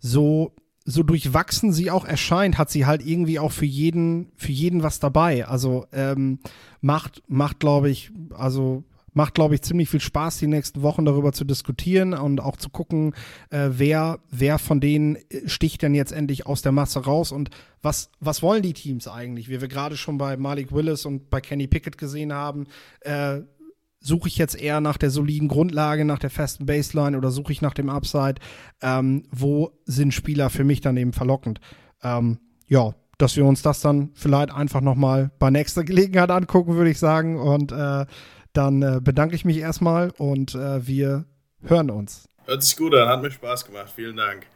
so 0.01 0.53
so 0.87 1.03
durchwachsen 1.03 1.73
sie 1.73 1.91
auch 1.91 2.05
erscheint, 2.05 2.59
hat 2.59 2.71
sie 2.71 2.87
halt 2.87 3.05
irgendwie 3.05 3.41
auch 3.41 3.53
für 3.53 3.67
jeden, 3.67 4.31
für 4.37 4.53
jeden 4.53 4.85
was 4.85 5.01
dabei. 5.01 5.47
Also 5.47 5.87
ähm, 5.93 6.39
macht, 6.81 7.23
macht, 7.27 7.59
glaube 7.59 7.91
ich, 7.91 8.13
also 8.31 8.85
macht, 9.13 9.35
glaube 9.35 9.55
ich, 9.55 9.63
ziemlich 9.63 9.89
viel 9.89 10.01
Spaß, 10.01 10.39
die 10.39 10.47
nächsten 10.47 10.83
Wochen 10.83 11.05
darüber 11.05 11.33
zu 11.33 11.45
diskutieren 11.45 12.13
und 12.13 12.39
auch 12.39 12.57
zu 12.57 12.69
gucken, 12.69 13.15
äh, 13.51 13.71
wer, 13.71 14.21
wer 14.31 14.59
von 14.59 14.79
denen 14.79 15.17
sticht 15.47 15.83
denn 15.83 15.95
jetzt 15.95 16.13
endlich 16.13 16.47
aus 16.47 16.63
der 16.63 16.73
Masse 16.73 17.01
raus 17.01 17.33
und 17.33 17.51
was, 17.83 18.11
was 18.21 18.43
wollen 18.43 18.63
die 18.63 18.75
Teams 18.75 19.09
eigentlich? 19.09 19.49
Wie 19.49 19.61
wir 19.61 19.69
gerade 19.69 19.97
schon 19.97 20.19
bei 20.19 20.37
Malik 20.37 20.71
Willis 20.71 21.07
und 21.07 21.31
bei 21.31 21.41
Kenny 21.41 21.67
Pickett 21.67 21.97
gesehen 21.99 22.33
haben, 22.33 22.67
äh, 23.01 23.41
suche 24.07 24.29
ich 24.29 24.39
jetzt 24.39 24.55
eher 24.55 24.81
nach 24.81 24.97
der 24.97 25.11
soliden 25.11 25.49
Grundlage, 25.49 26.05
nach 26.05 26.19
der 26.19 26.31
festen 26.31 26.67
Baseline 26.67 27.17
oder 27.17 27.31
suche 27.31 27.53
ich 27.53 27.63
nach 27.63 27.75
dem 27.75 27.91
Upside? 27.91 28.37
Ähm, 28.81 29.25
wo 29.31 29.73
sind 29.85 30.15
Spieler 30.15 30.49
für 30.51 30.65
mich 30.65 30.81
dann 30.81 30.97
eben 30.97 31.13
verlockend? 31.13 31.61
Ähm, 32.03 32.39
ja, 32.69 32.95
dass 33.19 33.37
wir 33.37 33.45
uns 33.45 33.63
das 33.63 33.81
dann 33.81 34.11
vielleicht 34.15 34.53
einfach 34.53 34.81
nochmal 34.81 35.31
bei 35.39 35.51
nächster 35.51 35.85
Gelegenheit 35.85 36.31
angucken, 36.31 36.77
würde 36.77 36.91
ich 36.91 36.99
sagen. 36.99 37.41
Und 37.41 37.73
äh, 37.73 38.07
dann 38.53 38.83
äh, 38.83 39.01
bedanke 39.03 39.35
ich 39.35 39.45
mich 39.45 39.59
erstmal 39.59 40.11
und 40.19 40.55
äh, 40.55 40.87
wir 40.87 41.25
hören 41.63 41.91
uns. 41.91 42.29
Hört 42.45 42.63
sich 42.63 42.77
gut 42.77 42.95
an, 42.95 43.09
hat 43.09 43.23
mir 43.23 43.31
Spaß 43.31 43.67
gemacht. 43.67 43.93
Vielen 43.95 44.17
Dank. 44.17 44.47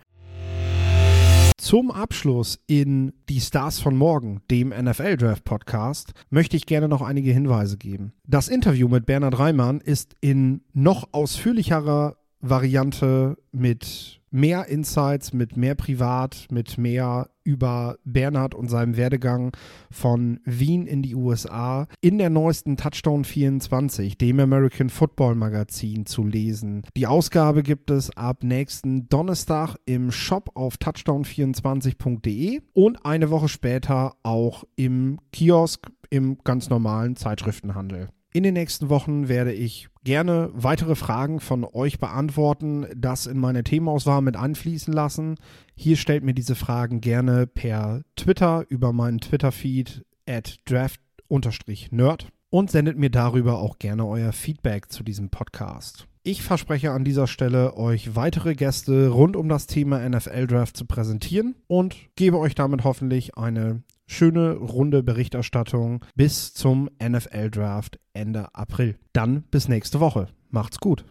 Zum 1.61 1.91
Abschluss 1.91 2.59
in 2.69 3.13
die 3.29 3.39
Stars 3.39 3.81
von 3.81 3.95
morgen, 3.95 4.41
dem 4.51 4.71
NFL 4.71 5.19
Draft 5.19 5.45
Podcast, 5.45 6.15
möchte 6.31 6.57
ich 6.57 6.65
gerne 6.65 6.89
noch 6.89 7.03
einige 7.03 7.33
Hinweise 7.33 7.77
geben. 7.77 8.15
Das 8.27 8.49
Interview 8.49 8.89
mit 8.89 9.05
Bernhard 9.05 9.39
Reimann 9.39 9.83
ist 9.83 10.17
in 10.23 10.63
noch 10.73 11.11
ausführlicherer 11.13 12.17
Variante 12.41 13.37
mit 13.53 14.20
mehr 14.31 14.67
Insights, 14.67 15.33
mit 15.33 15.57
mehr 15.57 15.75
Privat, 15.75 16.47
mit 16.51 16.79
mehr 16.79 17.29
über 17.43 17.97
Bernhard 18.05 18.55
und 18.55 18.69
seinem 18.69 18.97
Werdegang 18.97 19.57
von 19.91 20.41
Wien 20.45 20.87
in 20.87 21.03
die 21.03 21.15
USA 21.15 21.87
in 22.01 22.19
der 22.19 22.31
neuesten 22.31 22.77
Touchdown 22.77 23.25
24, 23.25 24.19
dem 24.19 24.41
American 24.41 24.91
Football 24.91 25.35
Magazin, 25.35 26.07
zu 26.07 26.25
lesen. 26.25 26.83
Die 26.97 27.07
Ausgabe 27.07 27.63
gibt 27.63 27.91
es 27.91 28.17
ab 28.17 28.45
nächsten 28.45 29.09
Donnerstag 29.09 29.77
im 29.87 30.13
Shop 30.13 30.51
auf 30.55 30.77
touchdown24.de 30.77 32.61
und 32.73 33.05
eine 33.05 33.31
Woche 33.31 33.49
später 33.49 34.15
auch 34.23 34.65
im 34.77 35.19
Kiosk 35.33 35.91
im 36.11 36.39
ganz 36.45 36.69
normalen 36.69 37.17
Zeitschriftenhandel. 37.17 38.09
In 38.33 38.45
den 38.45 38.55
nächsten 38.55 38.89
Wochen 38.91 39.29
werde 39.29 39.53
ich 39.53 39.89
gerne 40.05 40.51
weitere 40.53 40.95
Fragen 40.95 41.41
von 41.41 41.65
euch 41.65 41.99
beantworten, 41.99 42.87
das 42.97 43.27
in 43.27 43.39
meine 43.39 43.65
Themenauswahl 43.65 44.23
mit 44.23 44.37
anfließen 44.37 44.95
lassen. 44.95 45.35
Hier 45.75 45.97
stellt 45.97 46.23
mir 46.23 46.33
diese 46.33 46.55
Fragen 46.55 47.01
gerne 47.01 47.49
per 47.49 48.03
Twitter 48.15 48.65
über 48.69 48.93
meinen 48.93 49.19
Twitter-Feed 49.19 50.05
at 50.29 50.61
draft-nerd 50.67 52.29
und 52.51 52.71
sendet 52.71 52.99
mir 52.99 53.11
darüber 53.11 53.59
auch 53.59 53.81
gerne 53.81 54.07
euer 54.07 54.33
Feedback 54.33 54.93
zu 54.93 55.03
diesem 55.03 55.31
Podcast. 55.31 56.07
Ich 56.23 56.43
verspreche 56.43 56.93
an 56.93 57.03
dieser 57.03 57.27
Stelle, 57.27 57.77
euch 57.77 58.15
weitere 58.15 58.55
Gäste 58.55 59.09
rund 59.09 59.35
um 59.35 59.49
das 59.49 59.67
Thema 59.67 60.09
NFL 60.09 60.47
Draft 60.47 60.77
zu 60.77 60.85
präsentieren 60.85 61.57
und 61.67 61.97
gebe 62.15 62.39
euch 62.39 62.55
damit 62.55 62.85
hoffentlich 62.85 63.37
eine 63.37 63.83
schöne 64.11 64.55
runde 64.55 65.03
Berichterstattung 65.03 66.05
bis 66.17 66.53
zum 66.53 66.91
NFL 67.03 67.51
Draft 67.51 67.99
Ende 68.13 68.55
April. 68.55 68.97
Dann 69.13 69.43
bis 69.51 69.69
nächste 69.69 70.01
Woche. 70.01 70.29
Macht's 70.51 70.81
gut. 70.81 71.05